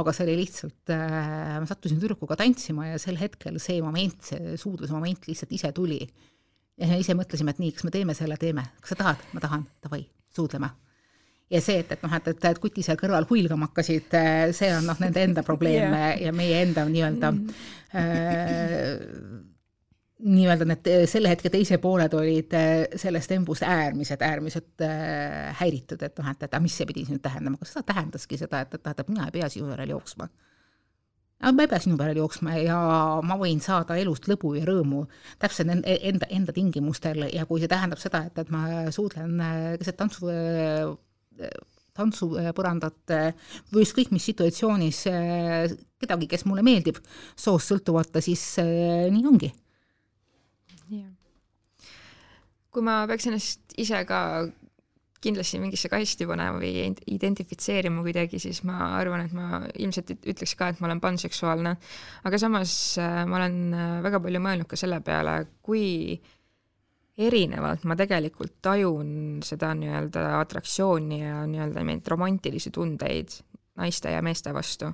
aga 0.00 0.14
see 0.16 0.24
oli 0.26 0.38
lihtsalt 0.40 0.92
äh,, 0.94 1.58
ma 1.60 1.68
sattusin 1.68 2.00
tüdrukuga 2.00 2.38
tantsima 2.40 2.88
ja 2.88 3.02
sel 3.02 3.20
hetkel 3.20 3.60
see 3.60 3.82
moment, 3.84 4.22
see 4.32 4.56
suudluse 4.60 4.96
moment 4.96 5.28
lihtsalt 5.28 5.52
ise 5.58 5.72
tuli. 5.76 6.00
Ja 6.80 7.00
ise 7.00 7.16
mõtlesime, 7.18 7.54
et 7.54 7.60
nii, 7.62 7.74
kas 7.76 7.86
me 7.86 7.92
teeme 7.94 8.16
selle, 8.16 8.38
teeme, 8.40 8.64
kas 8.80 8.94
sa 8.94 9.00
tahad, 9.02 9.26
ma 9.34 9.42
tahan, 9.42 9.66
davai, 9.84 10.04
suudleme. 10.34 10.70
Ja 11.50 11.58
see, 11.58 11.80
et, 11.82 11.92
et 11.92 12.02
noh, 12.06 12.12
et, 12.14 12.28
et, 12.30 12.44
et 12.46 12.58
kuti 12.62 12.82
seal 12.86 12.98
kõrval 12.98 13.26
huilgama 13.26 13.70
hakkasid, 13.70 14.12
äh, 14.14 14.42
see 14.54 14.70
on 14.76 14.86
noh, 14.86 14.98
nende 15.02 15.24
enda 15.26 15.42
probleem 15.46 15.90
yeah. 15.96 16.12
ja 16.28 16.34
meie 16.34 16.60
enda 16.62 16.84
nii-öelda 16.86 17.32
äh, 17.98 19.48
nii-öelda 20.20 20.66
need 20.68 20.90
selle 21.10 21.32
hetke 21.32 21.50
teise 21.52 21.78
pooled 21.82 22.14
olid 22.16 22.54
äh, 22.56 22.84
sellest 23.00 23.32
embust 23.34 23.64
äärmiselt, 23.66 24.22
äärmiselt 24.22 24.84
äh, 24.84 25.50
häiritud, 25.60 26.02
et 26.06 26.18
noh, 26.20 26.30
et, 26.30 26.44
et 26.44 26.52
aga 26.52 26.62
mis 26.62 26.76
see 26.76 26.88
pidi 26.88 27.06
nüüd 27.08 27.22
tähendama, 27.24 27.58
kas 27.60 27.74
seda 27.74 27.86
tähendaski 27.90 28.38
seda, 28.40 28.62
et, 28.66 28.78
et, 28.78 28.90
et 28.92 29.10
mina 29.10 29.28
ei 29.28 29.34
pea 29.38 29.48
sinu 29.52 29.70
järel 29.72 29.96
jooksma? 29.96 30.28
Ma 31.40 31.64
ei 31.64 31.70
pea 31.70 31.80
sinu 31.80 31.96
järel 31.96 32.20
jooksma 32.20 32.56
ja 32.60 32.78
ma 33.24 33.36
võin 33.40 33.62
saada 33.64 33.96
elust 33.96 34.28
lõbu 34.28 34.52
ja 34.58 34.66
rõõmu 34.68 35.06
täpselt 35.40 35.72
enda, 35.72 36.28
enda 36.28 36.52
tingimustel. 36.56 37.24
Ja 37.32 37.46
kui 37.48 37.62
see 37.62 37.70
tähendab 37.70 38.02
seda, 38.02 38.26
et, 38.28 38.36
et 38.42 38.50
ma 38.52 38.90
suudlen 38.92 39.40
äh, 39.40 39.60
keset 39.80 39.96
tantsu 40.00 40.28
tantsupõrandat 41.96 43.12
või 43.72 43.82
ükskõik 43.84 44.12
mis 44.14 44.24
situatsioonis 44.30 45.00
kedagi, 46.00 46.28
kes 46.30 46.46
mulle 46.48 46.62
meeldib, 46.64 47.00
soost 47.36 47.72
sõltumata, 47.72 48.22
siis 48.24 48.44
nii 48.60 49.24
ongi. 49.28 49.50
Kui 52.70 52.86
ma 52.86 53.02
peaks 53.10 53.26
ennast 53.26 53.74
ise 53.82 54.04
ka 54.06 54.20
kindlasti 55.20 55.60
mingisse 55.60 55.90
kasti 55.92 56.26
panema 56.28 56.58
või 56.60 56.88
identifitseerima 57.12 58.02
kuidagi, 58.04 58.40
siis 58.40 58.62
ma 58.68 58.94
arvan, 58.96 59.26
et 59.26 59.34
ma 59.36 59.62
ilmselt 59.76 60.14
ütleks 60.16 60.54
ka, 60.56 60.70
et 60.72 60.80
ma 60.80 60.88
olen 60.88 61.00
panseksuaalne. 61.02 61.74
aga 62.24 62.40
samas 62.40 62.72
äh, 62.98 63.22
ma 63.28 63.40
olen 63.40 63.58
äh, 63.74 63.96
väga 64.06 64.20
palju 64.24 64.40
mõelnud 64.40 64.70
ka 64.70 64.78
selle 64.80 65.00
peale, 65.04 65.36
kui 65.62 66.16
erinevalt 67.20 67.84
ma 67.84 67.96
tegelikult 68.00 68.56
tajun 68.64 69.42
seda 69.44 69.74
nii-öelda 69.76 70.24
atraktsiooni 70.38 71.20
ja 71.20 71.44
nii-öelda 71.50 71.84
neid 71.84 72.08
romantilisi 72.08 72.72
tundeid 72.72 73.36
naiste 73.80 74.12
ja 74.14 74.22
meeste 74.24 74.54
vastu, 74.56 74.88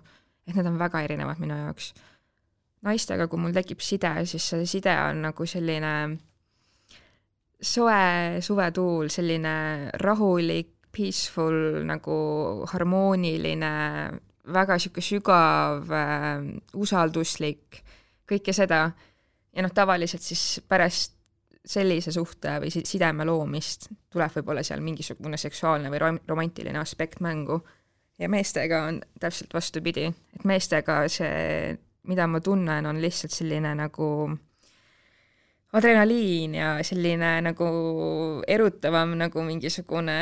et 0.46 0.54
need 0.58 0.66
on 0.66 0.78
väga 0.78 1.04
erinevad 1.06 1.38
minu 1.42 1.54
jaoks 1.54 1.92
naistega, 2.86 3.28
kui 3.30 3.40
mul 3.40 3.54
tekib 3.54 3.82
side, 3.82 4.12
siis 4.30 4.46
see 4.52 4.66
side 4.68 4.94
on 5.08 5.22
nagu 5.28 5.46
selline 5.46 5.92
soe 7.62 8.40
suvetuul, 8.44 9.08
selline 9.12 9.56
rahulik, 10.02 10.72
peaceful, 10.96 11.82
nagu 11.84 12.16
harmooniline, 12.72 13.72
väga 14.52 14.78
niisugune 14.78 15.04
sügav 15.04 15.92
äh,, 15.92 16.46
usalduslik, 16.78 17.82
kõike 18.28 18.54
seda. 18.56 18.88
ja 19.56 19.64
noh, 19.64 19.72
tavaliselt 19.74 20.22
siis 20.22 20.60
pärast 20.68 21.14
sellise 21.66 22.12
suhte 22.14 22.60
või 22.62 22.70
sideme 22.70 23.24
loomist 23.26 23.88
tuleb 24.12 24.36
võib-olla 24.36 24.62
seal 24.62 24.84
mingisugune 24.84 25.36
seksuaalne 25.40 25.90
või 25.90 26.00
romantiline 26.28 26.78
aspekt 26.78 27.20
mängu. 27.20 27.60
ja 28.18 28.28
meestega 28.28 28.84
on 28.88 29.02
täpselt 29.20 29.54
vastupidi, 29.54 30.06
et 30.06 30.44
meestega 30.44 31.02
see 31.08 31.76
mida 32.06 32.26
ma 32.26 32.40
tunnen, 32.40 32.86
on 32.86 33.00
lihtsalt 33.02 33.34
selline 33.34 33.74
nagu 33.74 34.08
adrenaliin 35.76 36.56
ja 36.56 36.74
selline 36.86 37.36
nagu 37.44 37.68
erutavam 38.48 39.16
nagu 39.20 39.44
mingisugune 39.46 40.18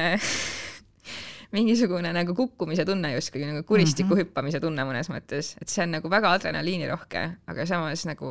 mingisugune 1.57 2.13
nagu 2.15 2.35
kukkumise 2.35 2.85
tunne 2.85 3.13
justkui 3.15 3.45
nagu 3.47 3.63
kuristiku 3.63 4.09
mm 4.09 4.15
-hmm. 4.15 4.25
hüppamise 4.25 4.61
tunne 4.61 4.85
mõnes 4.85 5.11
mõttes, 5.11 5.55
et 5.63 5.69
see 5.69 5.85
on 5.85 5.95
nagu 5.99 6.11
väga 6.11 6.33
adrenaliinirohke, 6.39 7.29
aga 7.47 7.67
samas 7.67 8.07
nagu 8.07 8.31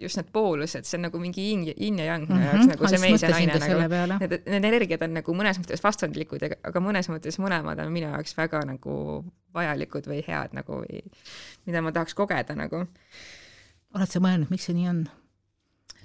just 0.00 0.16
need 0.16 0.32
poolused, 0.32 0.84
see 0.84 0.96
on 0.96 1.04
nagu 1.06 1.20
mingi 1.20 1.44
yin, 1.50 1.64
yin 1.76 1.98
ja 1.98 2.04
yang 2.04 2.24
minu 2.28 2.40
mm 2.40 2.46
-hmm. 2.46 2.54
jaoks 2.54 2.66
nagu 2.72 2.88
see 2.88 2.98
mees 2.98 3.22
ja 3.22 3.28
naine 3.28 3.58
nagu, 3.58 4.18
need, 4.20 4.42
need 4.46 4.64
energiad 4.64 5.02
on 5.02 5.14
nagu 5.14 5.34
mõnes 5.34 5.60
mõttes 5.60 5.84
vastandlikud, 5.84 6.46
aga 6.62 6.80
mõnes 6.80 7.10
mõttes 7.12 7.38
mõlemad 7.38 7.84
on 7.84 7.92
minu 7.92 8.08
jaoks 8.08 8.36
väga 8.36 8.64
nagu 8.64 9.24
vajalikud 9.54 10.08
või 10.08 10.24
head 10.28 10.56
nagu 10.56 10.82
või 10.82 11.04
mida 11.66 11.82
ma 11.82 11.92
tahaks 11.92 12.14
kogeda 12.14 12.54
nagu. 12.54 12.86
oled 13.94 14.08
sa 14.08 14.20
mõelnud, 14.20 14.50
miks 14.50 14.64
see 14.64 14.74
nii 14.74 14.88
on? 14.88 15.08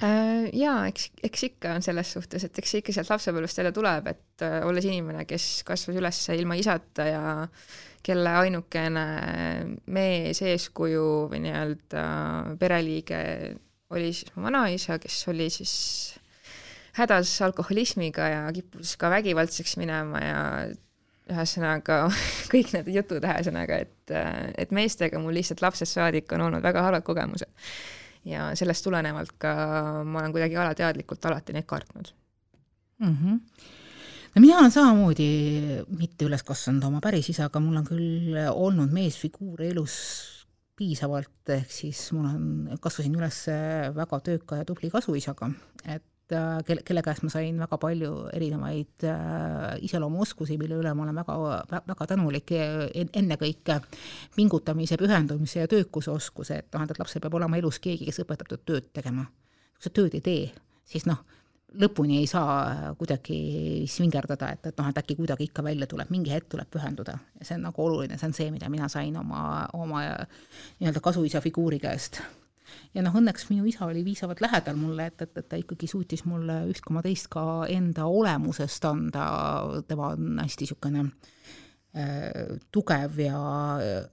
Äh, 0.04 0.50
jaa, 0.52 0.88
eks, 0.90 1.08
eks 1.24 1.46
ikka 1.48 1.76
on 1.78 1.86
selles 1.86 2.10
suhtes, 2.18 2.44
et 2.44 2.58
eks 2.60 2.74
see 2.74 2.82
ikka 2.84 2.96
sealt 2.98 3.14
lapsepõlvest 3.14 3.62
jälle 3.62 3.72
tuleb, 3.76 4.10
et 4.12 4.44
äh, 4.44 4.58
olles 4.68 4.84
inimene, 4.88 5.24
kes 5.30 5.64
kasvas 5.68 5.96
üles 5.96 6.20
ilma 6.36 6.58
isata 6.60 7.06
ja 7.08 7.22
kelle 8.06 8.34
ainukene 8.42 9.06
mees, 9.96 10.42
eeskuju 10.44 11.06
või 11.32 11.42
nii-öelda 11.48 12.04
pereliige 12.60 13.22
oli 13.96 14.12
siis 14.14 14.36
mu 14.36 14.44
vanaisa, 14.46 15.00
kes 15.00 15.22
oli 15.32 15.48
siis 15.54 15.74
hädas 17.00 17.32
alkoholismiga 17.48 18.28
ja 18.30 18.46
kippus 18.56 18.96
ka 19.00 19.10
vägivaldseks 19.16 19.78
minema 19.80 20.22
ja 20.22 20.40
ühesõnaga 21.32 22.06
kõik 22.54 22.76
need 22.76 22.92
jutud, 23.00 23.24
ühesõnaga, 23.24 23.80
et, 23.88 24.16
et 24.60 24.76
meestega 24.76 25.24
mul 25.24 25.40
lihtsalt 25.40 25.64
lapsest 25.64 25.98
saadik 25.98 26.36
on 26.36 26.50
olnud 26.50 26.66
väga 26.66 26.84
halvad 26.86 27.08
kogemused. 27.08 27.50
Ja 28.26 28.50
sellest 28.58 28.86
tulenevalt 28.86 29.36
ka 29.42 29.56
ma 30.04 30.22
olen 30.22 30.36
kuidagi 30.36 30.58
alateadlikult 30.58 31.26
alati 31.30 31.56
neid 31.56 31.68
kartnud 31.70 32.12
mm. 33.00 33.18
-hmm. 33.18 33.40
no 34.36 34.42
mina 34.42 34.58
olen 34.62 34.72
samamoodi 34.72 35.30
mitte 35.98 36.26
üles 36.26 36.44
kasvanud 36.44 36.84
oma 36.84 37.02
päris 37.02 37.30
isaga, 37.30 37.60
mul 37.60 37.82
on 37.82 37.86
küll 37.92 38.40
olnud 38.54 38.92
meesfiguur 38.92 39.62
elus 39.62 40.00
piisavalt, 40.76 41.50
ehk 41.56 41.72
siis 41.72 42.12
mul 42.12 42.26
on, 42.28 42.78
kasvasin 42.82 43.16
üles 43.16 43.46
väga 43.96 44.20
tööka 44.20 44.58
ja 44.60 44.66
tubli 44.68 44.90
kasuisaga, 44.92 45.48
et 45.88 46.04
kelle, 46.28 46.82
kelle 46.86 47.04
käest 47.06 47.24
ma 47.26 47.30
sain 47.34 47.60
väga 47.62 47.78
palju 47.82 48.12
erinevaid 48.34 49.06
äh, 49.10 49.76
iseloomuoskusi, 49.86 50.58
mille 50.62 50.80
üle 50.82 50.94
ma 50.96 51.06
olen 51.06 51.22
väga, 51.22 51.38
väga 51.92 52.08
tänulik, 52.10 52.56
ennekõike 53.06 53.80
pingutamise, 54.36 54.98
pühendumise 55.02 55.64
ja 55.64 55.72
töökuse 55.72 56.12
oskuse, 56.12 56.62
et 56.64 56.70
noh, 56.74 56.86
et 56.86 57.00
lapsel 57.00 57.24
peab 57.24 57.38
olema 57.40 57.60
elus 57.62 57.80
keegi, 57.84 58.10
kes 58.10 58.24
õpetab 58.26 58.52
teda 58.52 58.66
tööd 58.66 58.92
tegema. 58.94 59.28
kui 59.76 59.90
sa 59.90 59.92
tööd 59.92 60.14
ei 60.16 60.24
tee, 60.24 60.46
siis 60.88 61.06
noh, 61.06 61.20
lõpuni 61.82 62.22
ei 62.22 62.28
saa 62.30 62.94
kuidagi 62.98 63.38
svingerdada, 63.92 64.52
et, 64.56 64.72
et 64.72 64.80
noh, 64.80 64.90
et 64.90 65.02
äkki 65.02 65.18
kuidagi 65.20 65.50
ikka 65.50 65.64
välja 65.66 65.88
tuleb, 65.92 66.10
mingi 66.14 66.32
hetk 66.34 66.50
tuleb 66.54 66.70
pühenduda 66.72 67.18
ja 67.40 67.48
see 67.48 67.58
on 67.60 67.68
nagu 67.68 67.86
oluline, 67.86 68.18
see 68.18 68.30
on 68.30 68.38
see, 68.38 68.50
mida 68.54 68.70
mina 68.72 68.88
sain 68.92 69.18
oma, 69.20 69.66
oma 69.76 70.06
nii-öelda 70.80 71.04
kasuisa 71.04 71.44
figuuri 71.44 71.82
käest. 71.84 72.22
Ja 72.94 73.04
noh, 73.06 73.16
õnneks 73.16 73.50
minu 73.52 73.68
isa 73.70 73.86
oli 73.86 74.04
piisavalt 74.06 74.42
lähedal 74.44 74.80
mulle, 74.80 75.10
et, 75.12 75.22
et, 75.22 75.38
et 75.38 75.50
ta 75.50 75.60
ikkagi 75.60 75.90
suutis 75.92 76.26
mulle 76.26 76.62
üht 76.72 76.84
koma 76.86 77.04
teist 77.06 77.30
ka 77.34 77.66
enda 77.72 78.08
olemusest 78.10 78.86
anda, 78.90 79.26
tema 79.88 80.14
on 80.16 80.40
hästi 80.44 80.66
niisugune 80.66 81.04
äh, 81.04 82.56
tugev 82.72 83.20
ja, 83.20 83.44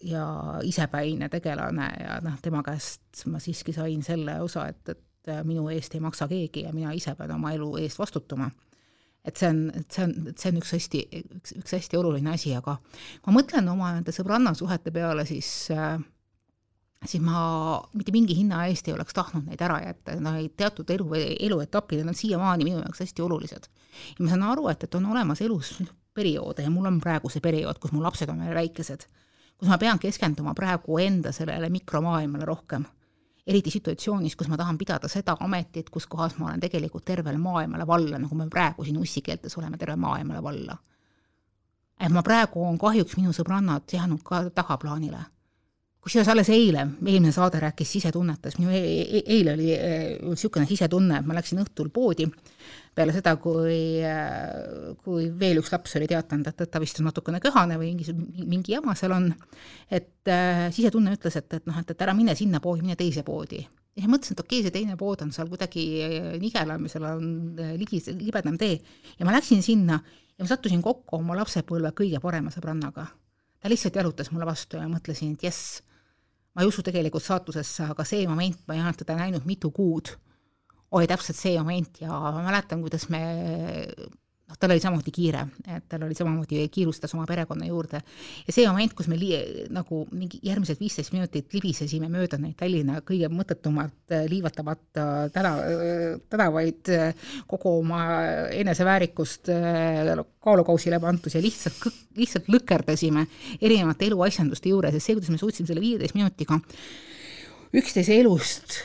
ja 0.06 0.26
isepäine 0.64 1.30
tegelane 1.32 1.88
ja 2.00 2.20
noh, 2.24 2.36
tema 2.42 2.64
käest 2.66 3.24
ma 3.30 3.40
siiski 3.42 3.74
sain 3.76 4.04
selle 4.06 4.40
osa, 4.44 4.68
et, 4.72 4.84
et 4.88 5.08
et 5.22 5.30
äh, 5.30 5.44
minu 5.46 5.68
eest 5.70 5.94
ei 5.94 6.02
maksa 6.02 6.26
keegi 6.30 6.66
ja 6.66 6.72
mina 6.74 6.92
ise 6.96 7.14
pean 7.14 7.30
oma 7.36 7.52
elu 7.54 7.76
eest 7.82 7.98
vastutama. 7.98 8.50
et 9.24 9.36
see 9.38 9.48
on, 9.48 9.58
see 9.86 10.02
on, 10.02 10.14
see 10.34 10.50
on 10.50 10.56
üks 10.58 10.72
hästi, 10.74 11.00
üks, 11.36 11.52
üks 11.60 11.74
hästi 11.76 11.94
oluline 11.94 12.32
asi, 12.32 12.50
aga 12.58 12.74
kui 12.82 13.30
ma 13.30 13.36
mõtlen 13.36 13.68
oma 13.70 13.92
nende 13.94 14.10
sõbrannasuhete 14.10 14.90
peale, 14.90 15.22
siis 15.28 15.70
äh, 15.70 16.00
siis 17.04 17.22
ma 17.22 17.82
mitte 17.92 18.12
mingi 18.12 18.36
hinna 18.36 18.66
eest 18.66 18.88
ei 18.88 18.94
oleks 18.94 19.14
tahtnud 19.14 19.48
neid 19.48 19.62
ära 19.64 19.80
jätta, 19.82 20.14
no 20.20 20.34
teatud 20.56 20.90
elu, 20.90 21.08
eluetapid, 21.48 22.04
on 22.06 22.14
siiamaani 22.14 22.66
minu 22.68 22.82
jaoks 22.82 23.02
hästi 23.04 23.22
olulised. 23.22 23.66
ja 24.18 24.24
ma 24.24 24.30
saan 24.30 24.42
aru, 24.42 24.68
et, 24.68 24.84
et 24.84 24.94
on 24.94 25.10
olemas 25.10 25.42
elus 25.42 25.74
perioode 26.14 26.62
ja 26.62 26.70
mul 26.70 26.86
on 26.86 27.00
praegu 27.00 27.30
see 27.32 27.40
periood, 27.40 27.78
kus 27.80 27.92
mu 27.92 28.02
lapsed 28.02 28.30
on 28.30 28.44
veel 28.44 28.54
väikesed, 28.54 29.06
kus 29.58 29.68
ma 29.68 29.78
pean 29.78 29.98
keskenduma 29.98 30.54
praegu 30.54 30.98
enda 30.98 31.32
sellele 31.32 31.70
mikromaailmale 31.70 32.44
rohkem. 32.44 32.84
eriti 33.46 33.70
situatsioonis, 33.74 34.36
kus 34.38 34.48
ma 34.48 34.56
tahan 34.56 34.78
pidada 34.78 35.08
seda 35.10 35.34
ametit, 35.40 35.90
kus 35.90 36.06
kohas 36.06 36.36
ma 36.38 36.46
olen 36.46 36.60
tegelikult 36.60 37.04
tervele 37.04 37.38
maailmale 37.38 37.86
valla, 37.86 38.18
nagu 38.18 38.34
me 38.38 38.46
praegu 38.48 38.84
siin 38.84 38.98
ussikeeltes 38.98 39.58
oleme 39.58 39.78
terve 39.78 39.96
maailmale 39.96 40.42
valla. 40.42 40.76
et 42.00 42.12
ma 42.12 42.22
praegu 42.22 42.62
on 42.64 42.78
kahjuks 42.78 43.16
minu 43.16 43.32
sõbrannad 43.32 43.82
jäänud 43.92 44.22
ka 44.22 44.50
tagaplaanile 44.50 45.24
kusjuures 46.02 46.28
alles 46.32 46.48
eile, 46.50 46.86
eelmine 47.06 47.30
saade 47.34 47.60
rääkis 47.62 47.92
sisetunnetest, 47.94 48.58
minu 48.58 48.72
e 48.74 48.78
e 49.02 49.20
eile 49.36 49.52
oli 49.54 49.68
niisugune 49.70 50.66
sisetunne, 50.66 51.20
et 51.20 51.28
ma 51.28 51.36
läksin 51.36 51.60
õhtul 51.62 51.92
poodi 51.94 52.26
peale 52.94 53.12
seda, 53.14 53.36
kui, 53.40 54.02
kui 55.04 55.28
veel 55.40 55.60
üks 55.62 55.70
laps 55.72 55.94
oli 55.96 56.08
teatanud, 56.10 56.48
et, 56.50 56.64
et 56.64 56.72
ta 56.72 56.80
vist 56.82 56.98
on 57.00 57.06
natukene 57.08 57.38
köhane 57.40 57.78
või 57.80 57.92
mingi, 57.94 58.14
mingi 58.42 58.74
jama 58.74 58.96
seal 58.98 59.14
on, 59.16 59.30
et 59.88 60.28
äh, 60.28 60.66
sisetunne 60.74 61.14
ütles, 61.16 61.38
et, 61.40 61.48
et 61.60 61.70
noh, 61.70 61.78
et, 61.80 61.94
et 61.94 62.04
ära 62.04 62.16
mine 62.16 62.34
sinna 62.38 62.60
poodi, 62.64 62.84
mine 62.84 62.98
teise 62.98 63.24
poodi. 63.24 63.62
ja 63.96 64.08
mõtlesin, 64.08 64.34
et 64.34 64.42
okei 64.42 64.58
okay,, 64.58 64.66
see 64.66 64.74
teine 64.74 64.98
pood 65.00 65.22
on 65.24 65.30
seal 65.32 65.48
kuidagi 65.52 65.86
nigelam 66.42 66.88
ja 66.88 66.92
seal 66.92 67.06
on 67.12 67.30
ligi, 67.78 68.02
libedam 68.18 68.58
tee 68.60 68.78
ja 69.18 69.28
ma 69.28 69.36
läksin 69.36 69.62
sinna 69.62 70.00
ja 70.02 70.44
ma 70.44 70.50
sattusin 70.50 70.82
kokku 70.82 71.20
oma 71.20 71.36
lapsepõlve 71.38 71.94
kõige 71.96 72.20
parema 72.20 72.50
sõbrannaga. 72.50 73.06
ta 73.62 73.70
lihtsalt 73.70 73.96
jalutas 73.96 74.32
mulle 74.32 74.48
vastu 74.48 74.80
ja 74.80 74.88
mõtlesin, 74.88 75.36
et 75.36 75.48
jess 75.48 75.80
ma 76.54 76.62
ei 76.62 76.68
usu 76.68 76.84
tegelikult 76.84 77.24
saatusesse, 77.24 77.86
aga 77.94 78.04
see 78.08 78.26
moment, 78.28 78.58
ma 78.68 78.76
ei 78.76 78.82
olnud 78.82 79.00
teda 79.00 79.16
näinud 79.18 79.46
mitu 79.48 79.70
kuud, 79.74 80.12
oli 80.92 81.08
täpselt 81.08 81.38
see 81.38 81.56
moment 81.58 82.02
ja 82.02 82.12
ma 82.12 82.42
mäletan, 82.44 82.82
kuidas 82.84 83.08
me 83.12 83.22
noh, 84.52 84.58
tal 84.60 84.74
oli 84.74 84.82
samuti 84.82 85.12
kiire, 85.14 85.46
et 85.66 85.86
tal 85.88 86.04
oli 86.06 86.16
samamoodi, 86.16 86.66
kiirustas 86.72 87.14
oma 87.16 87.24
perekonna 87.28 87.66
juurde. 87.66 88.02
ja 88.46 88.52
see 88.52 88.66
moment, 88.68 88.92
kus 88.94 89.08
me 89.08 89.16
li-, 89.18 89.66
nagu 89.72 90.04
mingi 90.12 90.40
järgmised 90.44 90.80
viisteist 90.80 91.12
minutit 91.12 91.52
libisesime 91.54 92.10
mööda 92.12 92.38
neid 92.40 92.56
Tallinna 92.60 93.00
kõige 93.06 93.30
mõttetumalt 93.32 94.12
äh, 94.12 94.26
liivatavat 94.30 95.00
äh, 95.00 95.12
täna, 95.32 95.54
äh, 95.64 96.20
tänavaid, 96.30 96.92
kogu 97.48 97.78
oma 97.80 98.02
eneseväärikust 98.52 99.48
kaalukausile 100.42 100.98
pandus 101.00 101.36
ja 101.36 101.42
lihtsalt, 101.42 101.86
lihtsalt 102.18 102.48
lõkerdasime 102.52 103.26
erinevate 103.60 104.08
eluasjanduste 104.10 104.72
juures 104.72 104.94
ja 104.94 105.02
see, 105.02 105.16
kuidas 105.16 105.32
me 105.32 105.40
suutsime 105.40 105.70
selle 105.70 105.84
viieteist 105.84 106.18
minutiga 106.18 106.58
üksteise 107.72 108.18
elust 108.20 108.82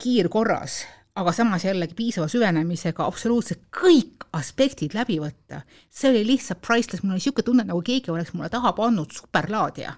kiirkorras 0.00 0.80
aga 1.18 1.32
samas 1.34 1.64
jällegi 1.64 1.96
piisava 1.98 2.28
süvenemisega 2.30 3.06
absoluutselt 3.06 3.64
kõik 3.74 4.28
aspektid 4.38 4.94
läbi 4.94 5.18
võtta. 5.22 5.62
see 5.90 6.10
oli 6.10 6.24
lihtsalt 6.26 6.60
priceless, 6.62 7.02
mul 7.02 7.16
oli 7.16 7.22
niisugune 7.22 7.46
tunne, 7.46 7.64
nagu 7.66 7.80
keegi 7.82 8.12
oleks 8.14 8.34
mulle 8.34 8.50
taha 8.52 8.72
pannud 8.72 9.10
superlaadija. 9.14 9.94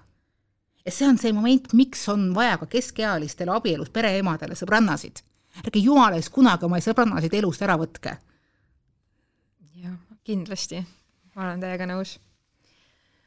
ja 0.85 0.91
see 0.91 1.07
on 1.07 1.17
see 1.21 1.33
moment, 1.33 1.73
miks 1.73 2.07
on 2.09 2.31
vaja 2.35 2.57
ka 2.57 2.65
keskealistele 2.65 3.53
abielus 3.53 3.89
pereemadele 3.89 4.57
sõbrannasid. 4.57 5.21
ärge 5.61 5.79
jumala 5.79 6.17
eest 6.17 6.33
kunagi 6.33 6.65
oma 6.65 6.81
sõbrannasid 6.81 7.33
elust 7.37 7.61
ära 7.61 7.77
võtke. 7.77 8.17
jah, 9.83 9.97
kindlasti, 10.23 10.85
ma 11.35 11.49
olen 11.49 11.61
täiega 11.61 11.85
nõus. 11.85 12.17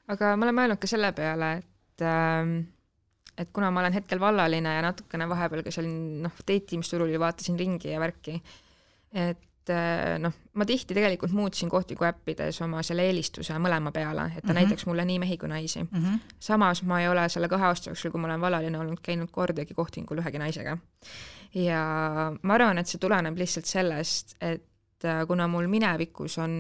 aga 0.09 0.37
ma 0.37 0.47
olen 0.49 0.61
mõelnud 0.61 0.83
ka 0.83 0.91
selle 0.91 1.13
peale, 1.13 1.57
et 1.63 2.03
äh, 2.03 2.74
et 3.39 3.51
kuna 3.53 3.71
ma 3.71 3.81
olen 3.81 3.97
hetkel 3.97 4.21
vallaline 4.21 4.77
ja 4.77 4.83
natukene 4.85 5.27
vahepeal 5.29 5.65
ka 5.67 5.73
seal 5.75 5.89
noh, 6.25 6.45
date 6.47 6.77
imisturul 6.77 7.11
ju 7.13 7.21
vaatasin 7.23 7.59
ringi 7.59 7.91
ja 7.91 8.01
värki, 8.03 8.37
et 9.15 9.73
äh, 9.73 10.15
noh, 10.23 10.35
ma 10.55 10.67
tihti 10.69 10.97
tegelikult 10.97 11.35
muutsin 11.35 11.71
kohtingu 11.73 12.07
äppides 12.07 12.61
oma 12.67 12.83
selle 12.87 13.07
eelistuse 13.09 13.57
mõlema 13.63 13.93
peale, 13.95 14.29
et 14.31 14.43
ta 14.43 14.47
mm 14.47 14.51
-hmm. 14.51 14.61
näitaks 14.61 14.87
mulle 14.87 15.05
nii 15.05 15.19
mehi 15.19 15.39
kui 15.39 15.49
naisi 15.49 15.83
mm. 15.83 15.89
-hmm. 15.93 16.35
samas 16.39 16.83
ma 16.83 17.01
ei 17.01 17.09
ole 17.09 17.29
selle 17.29 17.49
kahe 17.49 17.67
aasta 17.67 17.91
jooksul, 17.91 18.11
kui 18.11 18.21
ma 18.21 18.29
olen 18.29 18.41
vallaline 18.41 18.79
olnud, 18.79 19.03
käinud 19.03 19.31
kordagi 19.31 19.75
kohtingul 19.75 20.19
ühegi 20.19 20.39
naisega. 20.39 20.79
ja 21.55 21.83
ma 22.43 22.55
arvan, 22.55 22.79
et 22.79 22.87
see 22.87 22.99
tuleneb 22.99 23.39
lihtsalt 23.39 23.67
sellest, 23.67 24.37
et 24.41 25.05
äh, 25.05 25.27
kuna 25.27 25.49
mul 25.49 25.67
minevikus 25.67 26.39
on 26.39 26.51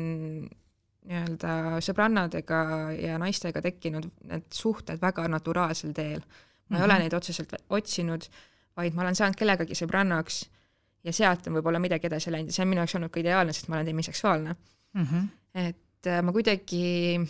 nii-öelda 1.04 1.80
sõbrannadega 1.84 2.60
ja 2.96 3.18
naistega 3.20 3.60
tekkinud 3.64 4.08
need 4.24 4.46
suhted 4.52 5.00
väga 5.02 5.28
naturaalsel 5.28 5.92
teel 5.92 6.24
ma 6.68 6.76
ei 6.76 6.80
mm 6.80 6.82
-hmm. 6.82 6.84
ole 6.84 6.98
neid 6.98 7.12
otseselt 7.12 7.52
otsinud, 7.70 8.22
vaid 8.76 8.94
ma 8.94 9.02
olen 9.02 9.14
saanud 9.14 9.36
kellegagi 9.36 9.74
sõbrannaks 9.74 10.44
ja 11.04 11.12
sealt 11.12 11.46
on 11.46 11.58
võib-olla 11.58 11.78
midagi 11.78 12.06
edasi 12.06 12.32
läinud 12.32 12.48
ja 12.48 12.56
see 12.56 12.64
on 12.64 12.68
minu 12.68 12.80
jaoks 12.80 12.94
olnud 12.94 13.12
ka 13.12 13.20
ideaalne, 13.20 13.52
sest 13.52 13.68
ma 13.68 13.76
olen 13.76 13.86
demiseksuaalne 13.86 14.56
mm. 14.94 15.06
-hmm. 15.06 15.28
et 15.54 16.06
äh, 16.06 16.22
ma 16.22 16.32
kuidagi 16.32 17.20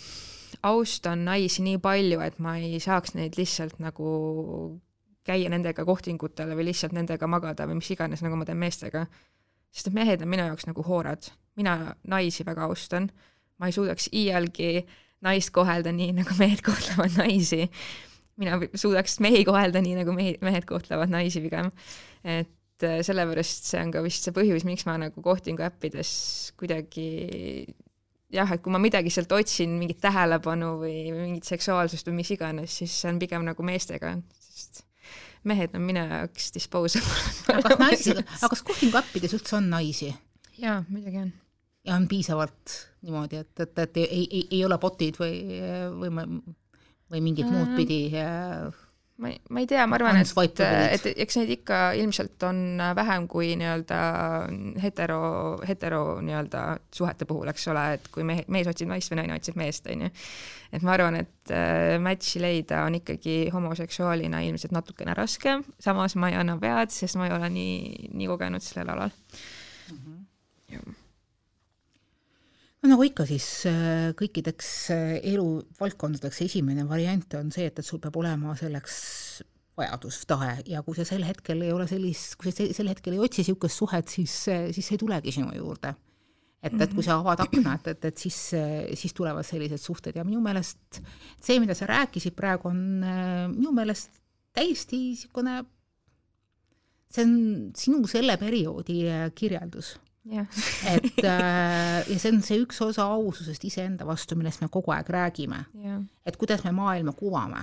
austan 0.62 1.24
naisi 1.24 1.62
nii 1.62 1.78
palju, 1.78 2.20
et 2.20 2.38
ma 2.38 2.56
ei 2.56 2.80
saaks 2.80 3.14
neid 3.14 3.36
lihtsalt 3.36 3.78
nagu 3.82 4.80
käia 5.24 5.50
nendega 5.50 5.84
kohtingutel 5.84 6.52
või 6.56 6.68
lihtsalt 6.70 6.92
nendega 6.92 7.26
magada 7.26 7.66
või 7.66 7.80
mis 7.80 7.90
iganes, 7.90 8.22
nagu 8.22 8.36
ma 8.36 8.44
teen 8.44 8.60
meestega. 8.60 9.06
sest 9.70 9.88
et 9.88 9.94
mehed 9.94 10.22
on 10.22 10.28
minu 10.28 10.46
jaoks 10.46 10.66
nagu 10.66 10.82
hoorad, 10.86 11.30
mina 11.56 11.96
naisi 12.06 12.44
väga 12.46 12.68
austan, 12.68 13.10
ma 13.58 13.66
ei 13.66 13.72
suudaks 13.72 14.08
iialgi 14.12 14.86
naist 15.24 15.50
kohelda 15.50 15.92
nii, 15.92 16.12
nagu 16.20 16.36
mehed 16.38 16.62
kohtlevad 16.62 17.16
naisi 17.18 17.70
mina 18.40 18.58
suudaks 18.74 19.20
mehi 19.24 19.44
kohelda 19.46 19.82
nii, 19.84 19.98
nagu 20.00 20.14
mehi, 20.16 20.36
mehed 20.44 20.66
kohtlevad 20.68 21.12
naisi 21.12 21.42
pigem. 21.44 21.70
et 22.24 22.86
äh, 22.86 23.00
sellepärast 23.06 23.70
see 23.70 23.82
on 23.82 23.92
ka 23.94 24.02
vist 24.04 24.26
see 24.26 24.34
põhjus, 24.36 24.66
miks 24.68 24.86
ma 24.88 24.96
nagu 25.00 25.24
kohtingu 25.24 25.64
äppides 25.66 26.14
kuidagi 26.58 27.08
jah, 28.34 28.50
et 28.54 28.62
kui 28.64 28.72
ma 28.74 28.80
midagi 28.82 29.12
sealt 29.12 29.32
otsin, 29.36 29.76
mingit 29.78 30.00
tähelepanu 30.02 30.74
või 30.80 30.96
mingit 31.14 31.46
seksuaalsust 31.48 32.08
või 32.10 32.20
mis 32.22 32.32
iganes, 32.34 32.80
siis 32.80 32.96
see 33.02 33.12
on 33.12 33.20
pigem 33.22 33.46
nagu 33.46 33.66
meestega, 33.66 34.16
sest 34.40 34.84
mehed 35.48 35.76
on 35.76 35.84
minu 35.84 36.02
jaoks 36.08 36.50
disposable. 36.54 37.22
aga 37.52 37.62
kas 37.68 37.80
naisi, 37.82 38.16
aga 38.16 38.50
kas 38.54 38.64
kohtingu 38.66 39.00
äppides 39.00 39.36
üldse 39.36 39.58
on 39.60 39.70
naisi? 39.72 40.10
jaa, 40.58 40.80
muidugi 40.88 41.20
on. 41.20 41.32
ja 41.86 41.96
on 41.98 42.08
piisavalt 42.10 42.76
niimoodi, 43.04 43.42
et, 43.44 43.54
et, 43.60 43.80
et 43.86 44.02
ei, 44.04 44.24
ei, 44.24 44.44
ei 44.58 44.64
ole 44.66 44.78
botid 44.80 45.18
või, 45.20 45.40
või 46.00 46.12
või 47.14 47.22
mingit 47.24 47.50
muud 47.50 47.70
mm. 47.70 47.78
pidi 47.78 48.00
ma 49.16 49.28
ei, 49.30 49.40
ma 49.50 49.62
ei 49.62 49.66
tea, 49.70 49.84
ma 49.86 49.94
arvan, 49.94 50.18
et, 50.18 50.60
et 50.64 51.04
eks 51.22 51.36
neid 51.38 51.52
ikka 51.54 51.78
ilmselt 52.00 52.42
on 52.48 52.80
vähem 52.98 53.28
kui 53.30 53.52
nii-öelda 53.60 53.98
hetero, 54.82 55.20
hetero 55.68 56.00
nii-öelda 56.24 56.64
suhete 56.94 57.28
puhul, 57.30 57.52
eks 57.52 57.68
ole, 57.70 57.84
et 57.98 58.08
kui 58.14 58.26
mehe, 58.26 58.42
mees 58.50 58.70
otsib 58.70 58.90
naist 58.90 59.12
või 59.12 59.20
naine 59.22 59.36
otsib 59.38 59.58
meest, 59.60 59.86
on 59.92 60.06
ju. 60.06 60.10
et 60.74 60.86
ma 60.86 60.96
arvan, 60.96 61.20
et 61.22 61.54
äh, 61.54 61.94
match'i 62.02 62.42
leida 62.42 62.82
on 62.88 62.98
ikkagi 62.98 63.36
homoseksuaalina 63.54 64.42
ilmselt 64.48 64.74
natukene 64.74 65.14
raskem, 65.14 65.62
samas 65.82 66.18
ma 66.18 66.32
ei 66.32 66.40
anna 66.40 66.58
pead, 66.58 66.90
sest 66.94 67.20
ma 67.20 67.30
ei 67.30 67.36
ole 67.38 67.52
nii, 67.54 68.10
nii 68.18 68.30
kogenud 68.34 68.66
sellel 68.66 68.96
alal 68.96 69.14
mm. 69.14 69.96
-hmm 70.74 71.00
no 72.84 72.92
nagu 72.92 73.04
ikka, 73.06 73.24
siis 73.28 73.46
äh, 73.70 74.12
kõikideks 74.18 74.70
äh, 74.92 75.16
eluvaldkondadeks 75.32 76.42
esimene 76.44 76.84
variant 76.88 77.36
on 77.38 77.48
see, 77.54 77.70
et, 77.70 77.80
et 77.80 77.86
sul 77.86 78.00
peab 78.02 78.18
olema 78.20 78.52
selleks 78.60 78.96
vajadus, 79.78 80.20
tahe. 80.30 80.58
Ja 80.70 80.84
kui 80.86 80.96
sa 80.98 81.06
sel 81.08 81.24
hetkel 81.26 81.64
ei 81.64 81.72
ole 81.74 81.88
sellist, 81.90 82.36
kui 82.38 82.52
sa 82.52 82.68
sel 82.76 82.92
hetkel 82.92 83.16
ei 83.16 83.22
otsi 83.24 83.42
niisugust 83.42 83.80
suhet, 83.80 84.12
siis, 84.12 84.36
äh, 84.52 84.68
siis 84.76 84.92
ei 84.92 85.00
tulegi 85.00 85.32
sinu 85.34 85.54
juurde. 85.56 85.94
et, 86.64 86.72
et 86.80 86.92
kui 86.96 87.04
sa 87.04 87.18
avad 87.20 87.42
akna, 87.44 87.74
et, 87.76 87.90
et, 87.92 88.04
et 88.08 88.20
siis, 88.20 88.36
siis 88.96 89.12
tulevad 89.12 89.44
sellised 89.44 89.80
suhted. 89.80 90.16
Ja 90.16 90.24
minu 90.24 90.40
meelest 90.44 91.00
see, 91.36 91.58
mida 91.60 91.76
sa 91.76 91.88
rääkisid 91.90 92.32
praegu, 92.36 92.70
on 92.70 92.78
minu 93.52 93.72
meelest 93.76 94.16
täiesti 94.56 95.00
niisugune, 95.10 95.58
see 97.12 97.26
on 97.26 97.36
sinu 97.76 98.00
selle 98.08 98.38
perioodi 98.40 99.02
kirjeldus 99.36 99.92
et 100.24 101.24
äh, 101.24 102.00
ja 102.08 102.18
see 102.18 102.32
on 102.32 102.40
see 102.44 102.60
üks 102.62 102.80
osa 102.84 103.06
aususest 103.12 103.64
iseenda 103.68 104.06
vastu, 104.08 104.36
millest 104.38 104.62
me 104.64 104.70
kogu 104.72 104.94
aeg 104.94 105.10
räägime. 105.12 105.64
et 106.24 106.36
kuidas 106.40 106.64
me 106.64 106.72
maailma 106.72 107.12
kuvame. 107.12 107.60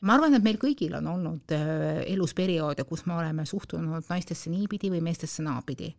ma 0.00 0.14
arvan, 0.14 0.34
et 0.34 0.44
meil 0.44 0.60
kõigil 0.60 0.94
on 1.00 1.06
olnud 1.16 1.54
äh, 1.56 2.04
elus 2.12 2.34
perioode, 2.34 2.84
kus 2.84 3.06
me 3.06 3.16
oleme 3.18 3.46
suhtunud 3.46 4.06
naistesse 4.08 4.50
niipidi 4.50 4.90
või 4.90 5.02
meestesse 5.02 5.42
naapidi. 5.42 5.94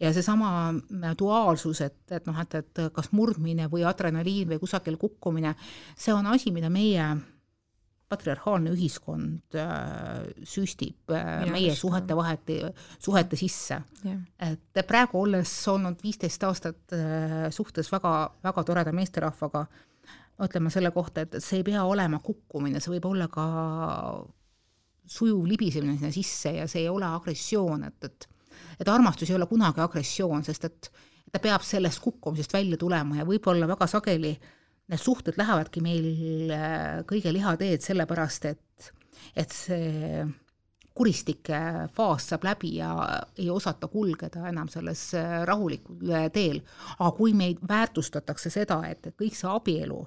ja 0.00 0.12
seesama 0.14 0.70
äh, 0.70 1.16
duaalsus, 1.18 1.80
et, 1.80 2.00
et 2.10 2.30
noh, 2.30 2.38
et, 2.40 2.54
et 2.54 2.86
kas 2.92 3.10
murdmine 3.12 3.66
või 3.72 3.84
adrenaliin 3.84 4.48
või 4.54 4.62
kusagil 4.62 4.96
kukkumine, 4.96 5.56
see 5.98 6.14
on 6.14 6.26
asi, 6.26 6.54
mida 6.54 6.70
meie 6.70 7.16
patriarhaalne 8.10 8.72
ühiskond 8.74 9.56
äh, 9.58 10.24
süstib 10.46 11.12
äh, 11.14 11.44
ja, 11.44 11.52
meie 11.52 11.74
suhete 11.78 12.16
vahet, 12.18 12.50
suhete 12.98 13.38
sisse. 13.38 13.80
et 14.42 14.82
praegu 14.88 15.22
olles 15.22 15.52
olnud 15.70 16.02
viisteist 16.02 16.42
aastat 16.48 16.96
äh, 16.96 17.46
suhtes 17.54 17.90
väga, 17.92 18.14
väga 18.42 18.66
toreda 18.66 18.94
meesterahvaga, 18.96 19.64
ütleme 20.40 20.72
selle 20.72 20.90
kohta, 20.94 21.26
et 21.26 21.38
see 21.44 21.60
ei 21.60 21.66
pea 21.70 21.84
olema 21.84 22.18
kukkumine, 22.24 22.80
see 22.80 22.94
võib 22.96 23.10
olla 23.12 23.28
ka 23.30 23.46
sujuv 25.10 25.46
libisemine 25.46 25.98
sinna 25.98 26.12
sisse 26.14 26.54
ja 26.60 26.68
see 26.70 26.86
ei 26.86 26.92
ole 26.92 27.06
agressioon, 27.06 27.88
et, 27.90 28.10
et 28.10 28.28
et 28.80 28.88
armastus 28.88 29.30
ei 29.30 29.36
ole 29.36 29.46
kunagi 29.48 29.82
agressioon, 29.84 30.44
sest 30.44 30.64
et 30.68 30.88
ta 31.30 31.40
peab 31.42 31.62
sellest 31.64 32.00
kukkumisest 32.02 32.54
välja 32.54 32.78
tulema 32.80 33.20
ja 33.20 33.26
võib-olla 33.28 33.68
väga 33.70 33.86
sageli 33.90 34.32
need 34.90 35.00
suhted 35.00 35.38
lähevadki 35.38 35.82
meil 35.84 36.52
äh, 36.54 37.00
kõige 37.08 37.32
lihateed 37.34 37.82
sellepärast, 37.84 38.46
et, 38.50 38.92
et 39.38 39.54
see 39.54 40.24
kuristike 41.00 41.58
faas 41.94 42.26
saab 42.28 42.44
läbi 42.44 42.74
ja 42.80 42.92
ei 43.38 43.48
osata 43.50 43.88
kulgeda 43.88 44.48
enam 44.50 44.68
selles 44.68 45.10
äh, 45.16 45.42
rahulikul 45.48 46.10
äh, 46.12 46.26
teel. 46.34 46.60
aga 46.98 47.10
kui 47.16 47.34
meid 47.36 47.62
väärtustatakse 47.68 48.50
seda, 48.50 48.82
et, 48.90 49.06
et 49.06 49.16
kõik 49.16 49.38
see 49.38 49.50
abielu, 49.50 50.00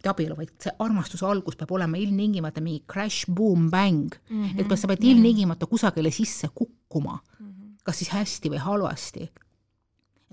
mitte 0.00 0.12
abielu, 0.14 0.38
vaid 0.38 0.54
see 0.62 0.72
armastuse 0.80 1.26
algus 1.28 1.58
peab 1.60 1.76
olema 1.76 2.00
ilmtingimata 2.00 2.64
mingi 2.64 2.82
crash, 2.88 3.28
boom, 3.28 3.68
bang 3.70 4.08
mm, 4.30 4.44
-hmm. 4.44 4.60
et 4.64 4.78
sa 4.78 4.88
pead 4.88 5.04
ilmtingimata 5.04 5.66
kusagile 5.66 6.10
sisse 6.10 6.48
kukkuma 6.54 7.18
mm, 7.18 7.46
-hmm. 7.46 7.76
kas 7.84 7.98
siis 7.98 8.10
hästi 8.16 8.50
või 8.50 8.64
halvasti 8.64 9.30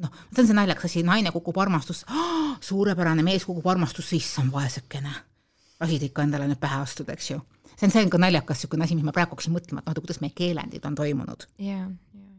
noh, 0.04 0.14
see 0.32 0.44
on 0.44 0.50
see 0.50 0.58
naljakas 0.58 0.92
asi, 0.92 1.04
naine 1.08 1.32
kukub 1.36 1.58
armastusse 1.62 2.08
oh,, 2.12 2.58
suurepärane 2.64 3.26
mees 3.26 3.46
kukub 3.48 3.68
armastusse, 3.68 4.16
issand 4.18 4.54
vaesekene. 4.54 5.14
lasid 5.82 6.08
ikka 6.08 6.26
endale 6.26 6.48
nüüd 6.50 6.62
pähe 6.62 6.82
astuda, 6.82 7.14
eks 7.18 7.32
ju 7.32 7.42
see 7.78 7.86
on, 7.86 7.94
see 7.94 8.04
on 8.04 8.12
ka 8.14 8.22
naljakas 8.22 8.58
niisugune 8.58 8.86
asi, 8.88 8.98
mis 8.98 9.06
ma 9.06 9.14
praegu 9.16 9.36
hakkasin 9.36 9.54
mõtlema, 9.54 9.84
et 9.84 9.90
noh, 9.90 10.02
kuidas 10.02 10.22
meie 10.24 10.36
keelendid 10.38 10.86
on 10.90 10.98
toimunud 10.98 11.48
yeah,. 11.62 11.86
Yeah. 12.16 12.32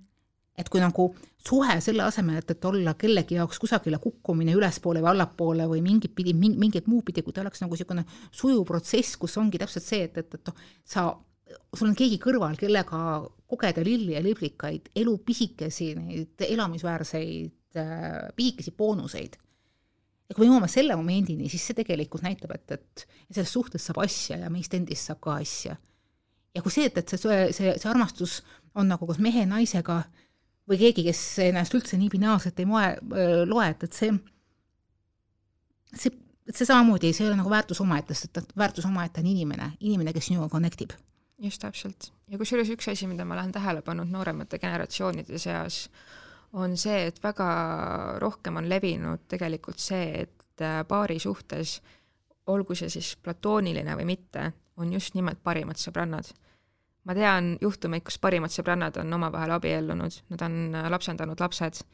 et 0.59 0.71
kui 0.73 0.83
nagu 0.83 1.11
suhe 1.49 1.79
selle 1.85 2.03
asemel, 2.07 2.41
et, 2.41 2.51
et 2.51 2.69
olla 2.71 2.95
kellegi 2.99 3.39
jaoks 3.39 3.61
kusagile 3.63 4.01
kukkumine 4.03 4.57
ülespoole 4.59 5.03
või 5.05 5.13
allapoole 5.15 5.69
või 5.71 5.83
mingit 5.85 6.15
pidi, 6.19 6.35
mingit 6.35 6.91
muud 6.91 7.07
pidi, 7.07 7.23
kui 7.23 7.35
ta 7.37 7.45
oleks 7.45 7.63
nagu 7.63 7.79
niisugune 7.79 8.05
sujuv 8.31 8.67
protsess, 8.67 9.17
kus 9.21 9.39
ongi 9.39 9.61
täpselt 9.63 9.87
see, 9.87 10.09
et, 10.09 10.19
et, 10.19 10.35
et 10.35 10.51
noh, 10.51 10.67
sa, 10.85 11.09
sul 11.75 11.89
on 11.89 11.97
keegi 11.97 12.19
kõrval, 12.23 12.57
kellega 12.61 13.01
kogeda 13.49 13.85
lilli 13.85 14.15
ja 14.17 14.23
liblikaid, 14.25 14.91
elu 14.97 15.15
pisikesi, 15.25 15.93
neid 15.97 16.45
elamisväärseid 16.49 17.79
äh, 17.81 18.27
pisikesi 18.37 18.75
boonuseid 18.77 19.39
ja 20.29 20.37
kui 20.37 20.45
me 20.45 20.51
jõuame 20.51 20.69
selle 20.71 20.97
momendini, 20.99 21.49
siis 21.49 21.65
see 21.69 21.77
tegelikult 21.79 22.25
näitab, 22.27 22.53
et, 22.57 22.77
et 22.77 23.05
sellest 23.33 23.55
suhtest 23.55 23.89
saab 23.89 24.03
asja 24.05 24.39
ja 24.45 24.53
meist 24.53 24.75
endist 24.77 25.09
saab 25.09 25.23
ka 25.25 25.39
asja. 25.41 25.77
ja 26.55 26.63
kui 26.65 26.75
see, 26.75 26.89
et, 26.91 26.99
et 27.01 27.15
see, 27.15 27.41
see, 27.57 27.75
see 27.81 27.91
armastus 27.91 28.41
on 28.79 28.91
nagu 28.91 29.09
koos 29.09 29.21
mehe, 29.23 29.47
naisega 29.49 30.03
või 30.69 30.81
keegi, 30.83 31.07
kes 31.09 31.23
ennast 31.49 31.75
üldse 31.77 31.97
nii 31.97 32.11
binaarselt 32.13 32.61
ei 32.61 32.69
moe, 32.69 32.89
loe, 33.49 33.69
et, 33.73 33.89
et 33.89 33.97
see, 33.97 34.13
see, 35.95 36.13
see 36.51 36.69
samamoodi, 36.69 37.15
see 37.17 37.25
ei 37.25 37.33
ole 37.33 37.41
nagu 37.41 37.53
väärtus 37.53 37.81
omaette, 37.85 38.17
sest 38.17 38.43
et 38.43 38.57
väärtus 38.59 38.89
omaette 38.89 39.25
on 39.25 39.31
inimene, 39.33 39.73
inimene, 39.81 40.13
kes 40.17 40.29
sinuga 40.29 40.51
connect 40.53 40.85
ib. 40.85 40.97
Just 41.39 41.63
täpselt. 41.63 42.13
ja 42.29 42.39
kusjuures 42.39 42.71
üks 42.75 42.89
asi, 42.93 43.07
mida 43.07 43.25
ma 43.25 43.37
olen 43.37 43.53
tähele 43.53 43.83
pannud 43.83 44.11
nooremate 44.11 44.59
generatsioonide 44.59 45.39
seas, 45.39 45.87
on 46.53 46.77
see, 46.77 47.07
et 47.11 47.23
väga 47.23 47.49
rohkem 48.23 48.57
on 48.57 48.69
levinud 48.69 49.27
tegelikult 49.29 49.79
see, 49.83 50.25
et 50.25 50.65
äh, 50.65 50.83
paari 50.89 51.19
suhtes, 51.23 51.79
olgu 52.49 52.75
see 52.79 52.91
siis 52.93 53.15
platooniline 53.23 53.97
või 53.97 54.09
mitte, 54.09 54.53
on 54.77 54.93
just 54.93 55.15
nimelt 55.15 55.43
parimad 55.45 55.81
sõbrannad. 55.81 56.33
ma 57.05 57.15
tean 57.15 57.57
juhtumeid, 57.61 58.05
kus 58.05 58.19
parimad 58.19 58.53
sõbrannad 58.53 58.97
on 59.01 59.13
omavahel 59.13 59.55
abiellunud, 59.57 60.23
nad 60.29 60.43
on 60.43 60.59
äh, 60.75 60.91
lapsendanud 60.91 61.41
lapsed 61.41 61.85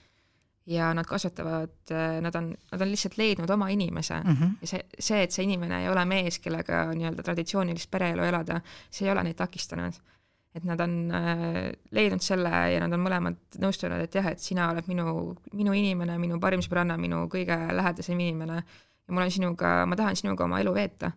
ja 0.67 0.95
nad 0.95 1.07
kasvatavad, 1.07 1.75
äh, 1.93 2.21
nad 2.25 2.35
on, 2.35 2.55
nad 2.73 2.81
on 2.81 2.91
lihtsalt 2.91 3.19
leidnud 3.21 3.51
oma 3.51 3.69
inimese 3.69 4.21
mm 4.21 4.37
-hmm. 4.37 4.57
ja 4.61 4.67
see, 4.67 4.81
see, 4.99 5.23
et 5.23 5.31
see 5.31 5.45
inimene 5.45 5.83
ei 5.83 5.89
ole 5.89 6.05
mees, 6.05 6.39
kellega 6.39 6.87
nii-öelda 6.95 7.23
traditsioonilist 7.23 7.91
pereelu 7.91 8.23
elada, 8.23 8.61
see 8.91 9.09
ei 9.09 9.13
ole 9.13 9.23
neid 9.23 9.37
takistanud 9.37 10.01
et 10.55 10.65
nad 10.65 10.81
on 10.81 11.11
äh, 11.11 11.73
leidnud 11.91 12.23
selle 12.23 12.51
ja 12.73 12.81
nad 12.81 12.93
on 12.95 13.03
mõlemad 13.03 13.59
nõustunud, 13.59 14.01
et 14.05 14.15
jah, 14.15 14.27
et 14.31 14.41
sina 14.41 14.71
oled 14.71 14.87
minu, 14.87 15.35
minu 15.53 15.75
inimene, 15.75 16.19
minu 16.19 16.39
parim 16.41 16.63
sõbranna, 16.63 16.97
minu 16.97 17.25
kõige 17.33 17.57
lähedasem 17.75 18.21
inimene 18.21 18.61
ja 19.09 19.15
mul 19.15 19.27
on 19.27 19.35
sinuga, 19.35 19.75
ma 19.87 19.99
tahan 19.99 20.17
sinuga 20.17 20.47
oma 20.47 20.61
elu 20.63 20.75
veeta. 20.75 21.11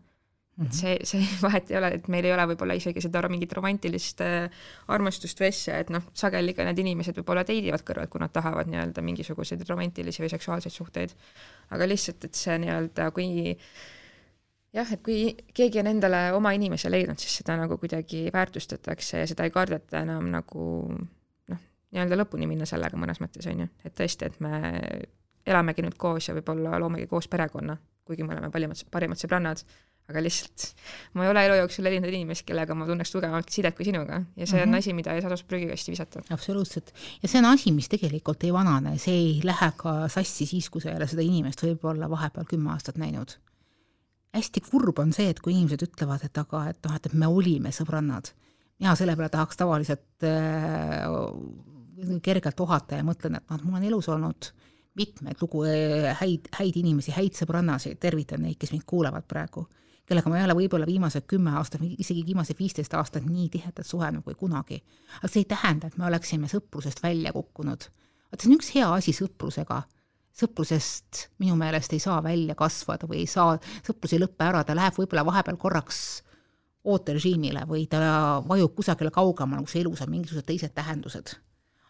Et 0.66 0.74
see, 0.74 0.94
see 1.06 1.26
vahet 1.46 1.70
ei 1.72 1.78
ole, 1.78 1.92
et 2.00 2.08
meil 2.12 2.26
ei 2.26 2.34
ole 2.34 2.48
võib-olla 2.52 2.78
isegi 2.78 3.02
seda 3.04 3.22
mingit 3.30 3.54
romantilist 3.54 4.24
äh, 4.26 4.64
armastust 4.94 5.42
või 5.42 5.52
asja, 5.52 5.82
et 5.84 5.92
noh, 5.94 6.08
sageli 6.18 6.56
ka 6.58 6.66
need 6.68 6.82
inimesed 6.82 7.20
võib-olla 7.22 7.46
teidivad 7.48 7.84
kõrvalt, 7.86 8.12
kui 8.14 8.24
nad 8.24 8.34
tahavad 8.34 8.70
nii-öelda 8.72 9.04
mingisuguseid 9.06 9.62
romantilisi 9.70 10.24
või 10.24 10.32
seksuaalseid 10.34 10.74
suhteid. 10.74 11.14
aga 11.76 11.90
lihtsalt, 11.90 12.26
et 12.26 12.40
see 12.40 12.58
nii-öelda, 12.64 13.12
kui 13.14 13.28
jah, 14.74 14.94
et 14.94 15.04
kui 15.06 15.20
keegi 15.54 15.82
on 15.84 15.92
endale 15.94 16.24
oma 16.36 16.54
inimese 16.58 16.92
leidnud, 16.92 17.20
siis 17.22 17.40
seda 17.42 17.58
nagu 17.60 17.78
kuidagi 17.78 18.28
väärtustatakse 18.34 19.22
ja 19.24 19.28
seda 19.30 19.46
ei 19.48 19.54
kardeta 19.54 20.02
enam 20.06 20.32
nagu 20.34 20.64
noh, 20.90 21.62
nii-öelda 21.94 22.18
lõpuni 22.24 22.50
minna 22.50 22.66
sellega 22.70 22.98
mõnes 23.00 23.22
mõttes, 23.24 23.46
on 23.52 23.66
ju, 23.66 23.70
et 23.86 23.96
tõesti, 23.98 24.32
et 24.32 24.42
me 24.44 24.62
elamegi 25.48 25.86
nüüd 25.86 25.96
koos 26.02 26.28
ja 26.28 26.36
võib-olla 26.36 26.80
loomegi 26.82 27.08
koos 27.08 27.30
perekonna, 27.32 27.78
kuigi 28.08 28.26
me 28.26 28.36
oleme 28.36 28.50
parimad, 28.52 28.82
parimad 28.92 29.20
sõbrannad, 29.20 29.64
aga 30.08 30.22
lihtsalt 30.24 30.68
ma 31.18 31.26
ei 31.26 31.32
ole 31.34 31.44
elu 31.48 31.58
jooksul 31.62 31.84
leidnud 31.88 32.14
inimest, 32.14 32.46
kellega 32.48 32.76
ma 32.78 32.88
tunneks 32.88 33.12
tugevamat 33.12 33.50
sidet 33.52 33.76
kui 33.76 33.88
sinuga 33.88 34.22
ja 34.36 34.46
see 34.48 34.58
mm 34.58 34.64
-hmm. 34.64 34.76
on 34.76 34.82
asi, 34.82 34.94
mida 34.94 35.14
ei 35.14 35.22
saa 35.22 35.34
tasub 35.34 35.48
prügikasti 35.48 35.92
visata. 35.92 36.24
absoluutselt. 36.30 36.94
ja 37.24 37.28
see 37.28 37.40
on 37.40 37.52
asi, 37.52 37.72
mis 37.72 37.90
tegelikult 37.90 38.44
ei 38.44 38.54
vanane, 38.54 38.98
see 38.98 39.16
ei 39.16 39.42
lähe 39.44 39.72
ka 39.78 40.08
sassi 40.08 40.46
siis, 40.46 40.70
kui 40.70 40.82
sa 40.82 40.90
ei 40.90 40.98
ole 40.98 41.08
seda 41.08 41.22
inimest 41.22 41.64
võib-olla 41.64 42.10
vahepeal 42.10 42.46
kümme 42.46 42.72
aastat 42.72 42.98
näinud 42.98 43.38
hästi 44.38 44.64
kurb 44.70 45.00
on 45.00 45.14
see, 45.16 45.30
et 45.32 45.40
kui 45.44 45.56
inimesed 45.56 45.86
ütlevad, 45.88 46.26
et 46.28 46.38
aga 46.42 46.68
et 46.72 46.80
noh, 46.86 46.96
et, 46.98 47.10
et 47.10 47.16
me 47.18 47.30
olime 47.32 47.72
sõbrannad. 47.76 48.34
mina 48.80 48.94
selle 48.96 49.16
peale 49.18 49.32
tahaks 49.34 49.58
tavaliselt 49.58 50.26
äh, 50.28 51.08
kergelt 52.24 52.60
ohata 52.62 53.00
ja 53.00 53.06
mõtlen, 53.06 53.40
et 53.40 53.50
noh, 53.50 53.64
mul 53.66 53.80
on 53.80 53.88
elus 53.90 54.10
olnud 54.14 54.52
mitmeid 54.98 55.42
lugu 55.42 55.64
äh, 55.66 56.12
häid, 56.22 56.50
häid 56.60 56.78
inimesi, 56.84 57.14
häid 57.16 57.38
sõbrannasid, 57.38 57.98
tervitan 58.02 58.44
neid, 58.46 58.60
kes 58.62 58.74
mind 58.76 58.86
kuulavad 58.90 59.26
praegu, 59.30 59.68
kellega 60.08 60.32
ma 60.32 60.40
ei 60.40 60.46
ole 60.48 60.56
võib-olla 60.56 60.88
viimased 60.88 61.28
kümme 61.28 61.52
aastat, 61.60 61.84
isegi 61.84 62.24
viimased 62.26 62.58
viisteist 62.60 62.94
aastat 62.96 63.26
nii 63.28 63.50
tihedalt 63.52 63.88
suhelnud 63.88 64.24
kui 64.24 64.36
kunagi. 64.40 64.82
aga 65.20 65.28
see 65.28 65.44
ei 65.44 65.52
tähenda, 65.52 65.88
et 65.88 65.98
me 65.98 66.08
oleksime 66.08 66.48
sõprusest 66.52 67.04
välja 67.04 67.34
kukkunud. 67.36 67.90
vot 68.32 68.42
see 68.42 68.52
on 68.52 68.58
üks 68.60 68.74
hea 68.76 68.90
asi 68.94 69.14
sõprusega 69.16 69.84
sõprusest 70.38 71.28
minu 71.42 71.58
meelest 71.58 71.94
ei 71.94 72.00
saa 72.00 72.22
välja 72.24 72.56
kasvada 72.56 73.10
või 73.10 73.24
ei 73.24 73.30
saa, 73.30 73.58
sõprus 73.86 74.14
ei 74.14 74.22
lõpe 74.22 74.46
ära, 74.46 74.64
ta 74.64 74.76
läheb 74.78 74.98
võib-olla 75.00 75.26
vahepeal 75.26 75.58
korraks 75.58 76.02
ooterežiimile 76.88 77.66
või 77.68 77.88
ta 77.90 78.00
vajub 78.48 78.76
kusagile 78.78 79.12
kaugemale, 79.12 79.66
kus 79.66 79.76
elus 79.80 80.04
on 80.06 80.14
mingisugused 80.14 80.48
teised 80.48 80.76
tähendused. 80.78 81.36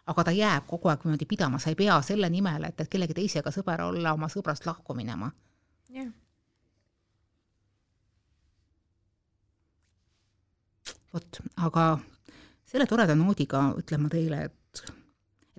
aga 0.08 0.24
ta 0.24 0.32
jääb 0.32 0.64
kogu 0.66 0.88
aeg 0.88 1.04
niimoodi 1.04 1.26
pidama, 1.28 1.58
sa 1.60 1.68
ei 1.68 1.76
pea 1.76 2.00
selle 2.02 2.30
nimel, 2.32 2.64
et, 2.64 2.80
et 2.80 2.88
kellegi 2.88 3.14
teisega 3.14 3.52
sõber 3.52 3.84
olla, 3.84 4.14
oma 4.16 4.30
sõbrast 4.32 4.66
lahku 4.66 4.96
minema. 4.96 5.30
jah 5.90 6.04
yeah. 6.06 6.27
Vot, 11.14 11.40
aga 11.64 11.88
selle 12.68 12.86
toreda 12.88 13.16
noodiga 13.16 13.68
ütlen 13.80 14.04
ma 14.04 14.12
teile, 14.12 14.44
et, 14.48 14.82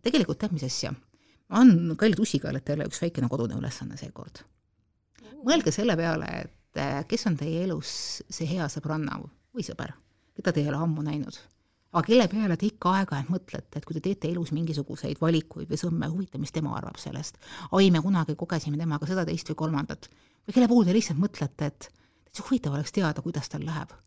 tegelikult 0.05 0.39
tead, 0.41 0.55
mis 0.55 0.65
asja 0.67 0.93
on 1.57 1.95
kallid 1.97 2.19
ussikaelad 2.21 2.67
üks 2.85 3.01
väikene 3.01 3.29
kodune 3.29 3.57
ülesanne 3.57 3.97
seekord. 3.97 4.43
mõelge 5.45 5.71
selle 5.73 5.95
peale, 5.97 6.27
et 6.43 6.81
eh, 6.81 6.99
kes 7.09 7.25
on 7.29 7.37
teie 7.39 7.63
elus 7.63 7.91
see 8.29 8.47
hea 8.49 8.67
sõbranna 8.69 9.17
või 9.55 9.65
sõber, 9.65 9.95
keda 10.35 10.53
te 10.53 10.61
ei 10.61 10.69
ole 10.69 10.81
ammu 10.83 11.01
näinud, 11.05 11.39
aga 11.93 12.03
kelle 12.05 12.27
peale 12.29 12.57
te 12.57 12.67
ikka 12.67 12.93
aeg-ajalt 12.99 13.31
mõtlete, 13.33 13.79
et 13.79 13.87
kui 13.87 13.97
te 13.97 14.03
teete 14.05 14.29
elus 14.29 14.51
mingisuguseid 14.53 15.21
valikuid 15.21 15.71
või 15.71 15.79
sõmme, 15.81 16.11
huvitav, 16.11 16.43
mis 16.43 16.53
tema 16.53 16.75
arvab 16.77 16.99
sellest. 17.01 17.39
oi, 17.71 17.89
me 17.89 18.03
kunagi 18.03 18.35
kogesime 18.37 18.77
temaga 18.77 19.09
seda, 19.09 19.25
teist 19.25 19.49
või 19.49 19.61
kolmandat. 19.63 20.09
või 20.45 20.53
kelle 20.53 20.69
puhul 20.69 20.85
te 20.85 20.93
lihtsalt 20.93 21.23
mõtlete, 21.23 21.71
et 21.73 21.89
täitsa 22.29 22.45
huvitav 22.45 22.77
oleks 22.77 22.93
teada, 22.93 23.25
kuidas 23.25 23.49
tal 23.49 23.65
läheb 23.65 23.97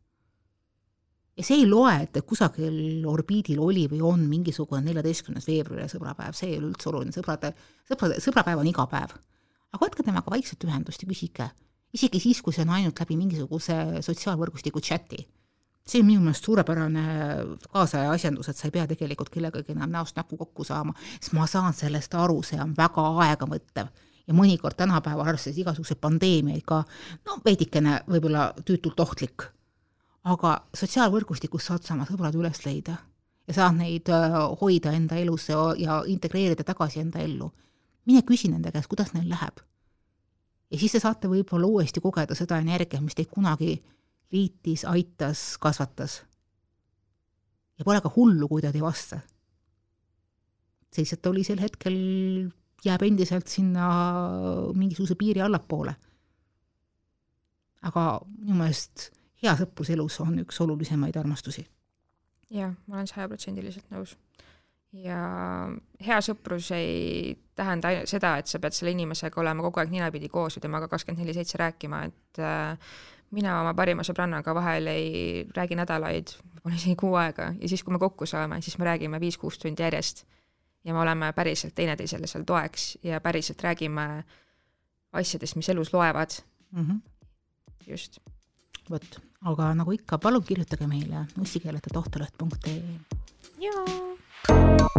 ja 1.37 1.45
see 1.47 1.63
ei 1.63 1.67
loe, 1.69 1.95
et 2.05 2.21
kusagil 2.29 3.05
orbiidil 3.09 3.61
oli 3.63 3.87
või 3.91 4.03
on 4.05 4.25
mingisugune 4.29 4.83
neljateistkümnes 4.85 5.47
veebruar 5.49 5.85
ja 5.85 5.91
sõbrapäev, 5.91 6.37
see 6.37 6.53
ei 6.53 6.59
ole 6.61 6.73
üldse 6.73 6.91
oluline, 6.91 7.15
sõbrade, 7.15 7.53
sõprade, 7.89 8.19
sõbrapäev 8.25 8.61
on 8.61 8.69
iga 8.69 8.87
päev. 8.91 9.15
aga 9.73 9.87
võtke 9.87 10.05
temaga 10.05 10.31
vaikselt 10.31 10.65
ühendust 10.69 11.03
ja 11.03 11.09
küsige, 11.09 11.49
isegi 11.97 12.21
siis, 12.21 12.43
kui 12.43 12.53
see 12.53 12.67
on 12.67 12.75
ainult 12.77 13.01
läbi 13.01 13.17
mingisuguse 13.17 14.03
sotsiaalvõrgustiku 14.05 14.81
chati. 14.81 15.27
see 15.87 16.01
on 16.01 16.07
minu 16.07 16.21
meelest 16.21 16.45
suurepärane 16.45 17.03
kaasaja 17.73 18.13
asjandus, 18.13 18.49
et 18.49 18.57
sa 18.57 18.69
ei 18.69 18.71
pea 18.77 18.87
tegelikult 18.87 19.33
kellegagi 19.33 19.73
enam 19.73 19.91
näost 19.91 20.17
näkku 20.17 20.37
kokku 20.37 20.65
saama, 20.65 20.93
sest 21.19 21.33
ma 21.33 21.47
saan 21.47 21.73
sellest 21.73 22.15
aru, 22.15 22.43
see 22.43 22.61
on 22.61 22.77
väga 22.77 23.09
aegamõttev. 23.25 23.89
Ja 24.27 24.35
mõnikord 24.35 24.77
tänapäeval 24.79 25.27
arvestades 25.27 25.59
igasuguseid 25.59 25.99
pandeemiaid 25.99 26.63
ka 26.63 26.85
no 27.27 27.41
veidikene 27.45 28.05
võib-olla 28.07 28.53
tüütult 28.63 29.01
ohtlik 29.01 29.49
aga 30.23 30.53
sotsiaalvõrgustikus 30.77 31.67
saad 31.67 31.83
sa 31.83 31.97
oma 31.97 32.07
sõbrad 32.07 32.37
üles 32.39 32.63
leida 32.67 32.99
ja 33.49 33.57
saad 33.57 33.79
neid 33.79 34.11
äh, 34.13 34.37
hoida 34.61 34.93
enda 34.95 35.19
elus 35.19 35.49
ja 35.51 36.01
integreerida 36.07 36.65
tagasi 36.67 37.03
enda 37.03 37.23
ellu. 37.23 37.51
mine 38.07 38.23
küsi 38.27 38.51
nende 38.51 38.73
käest, 38.75 38.89
kuidas 38.91 39.13
neil 39.15 39.29
läheb. 39.31 39.63
ja 40.71 40.79
siis 40.79 40.93
te 40.93 41.01
saate 41.03 41.29
võib-olla 41.29 41.67
uuesti 41.67 42.01
kogeda 42.01 42.35
seda 42.39 42.59
energiat, 42.63 43.03
mis 43.03 43.19
teid 43.19 43.31
kunagi 43.31 43.83
liitis, 44.33 44.85
aitas, 44.85 45.59
kasvatas. 45.59 46.23
ja 47.79 47.85
pole 47.85 48.01
ka 48.01 48.13
hullu, 48.17 48.49
kui 48.49 48.63
ta 48.63 48.71
ei 48.71 48.83
vasta. 48.83 49.21
see 50.93 51.03
lihtsalt 51.03 51.27
oli 51.27 51.45
sel 51.45 51.59
hetkel 51.59 51.99
jääb 52.85 53.03
endiselt 53.03 53.49
sinna 53.49 53.89
mingisuguse 54.75 55.19
piiri 55.19 55.43
allapoole. 55.43 55.97
aga 57.83 58.21
minu 58.39 58.55
meelest 58.63 59.11
hea 59.43 59.55
sõprus 59.59 59.91
elus 59.93 60.19
on 60.25 60.39
üks 60.45 60.61
olulisemaid 60.65 61.17
armastusi. 61.17 61.67
jah, 62.51 62.75
ma 62.87 63.01
olen 63.01 63.09
sajaprotsendiliselt 63.11 63.91
nõus. 63.95 64.17
ja 64.93 65.23
hea 66.07 66.21
sõprus 66.21 66.71
ei 66.77 67.39
tähenda 67.55 67.89
ainult 67.89 68.11
seda, 68.11 68.37
et 68.39 68.47
sa 68.47 68.61
pead 68.61 68.77
selle 68.77 68.93
inimesega 68.93 69.41
olema 69.41 69.65
kogu 69.65 69.81
aeg 69.81 69.91
ninapidi 69.93 70.29
koos 70.29 70.57
või 70.57 70.67
temaga 70.67 70.89
kakskümmend 70.89 71.25
neli 71.25 71.35
seitse 71.37 71.59
rääkima, 71.61 72.05
et 72.09 72.43
äh, 72.43 72.93
mina 73.33 73.57
oma 73.61 73.73
parima 73.75 74.05
sõbrannaga 74.07 74.55
vahel 74.55 74.91
ei 74.93 75.09
räägi 75.57 75.79
nädalaid, 75.79 76.35
võib-olla 76.53 76.79
isegi 76.79 76.97
kuu 77.01 77.17
aega 77.21 77.53
ja 77.59 77.73
siis, 77.73 77.83
kui 77.83 77.95
me 77.95 78.01
kokku 78.03 78.29
saame, 78.29 78.61
siis 78.63 78.79
me 78.79 78.89
räägime 78.89 79.21
viis-kuus 79.21 79.59
tundi 79.59 79.83
järjest. 79.83 80.25
ja 80.85 80.95
me 80.95 81.01
oleme 81.01 81.33
päriselt 81.33 81.75
teineteisele 81.75 82.27
seal 82.27 82.45
toeks 82.45 82.99
ja 83.03 83.21
päriselt 83.21 83.63
räägime 83.63 84.25
asjadest, 85.13 85.57
mis 85.57 85.69
elus 85.69 85.93
loevad 85.93 86.31
mm. 86.71 86.87
-hmm. 86.87 87.01
just. 87.87 88.19
vot, 88.91 89.21
aga 89.43 89.73
nagu 89.75 89.93
ikka, 89.97 90.19
palun 90.23 90.45
kirjutage 90.47 90.87
meile 90.87 91.27
nussikeelete 91.37 91.95
tohtorõht.ee. 91.95 92.99
jaa. 93.67 94.92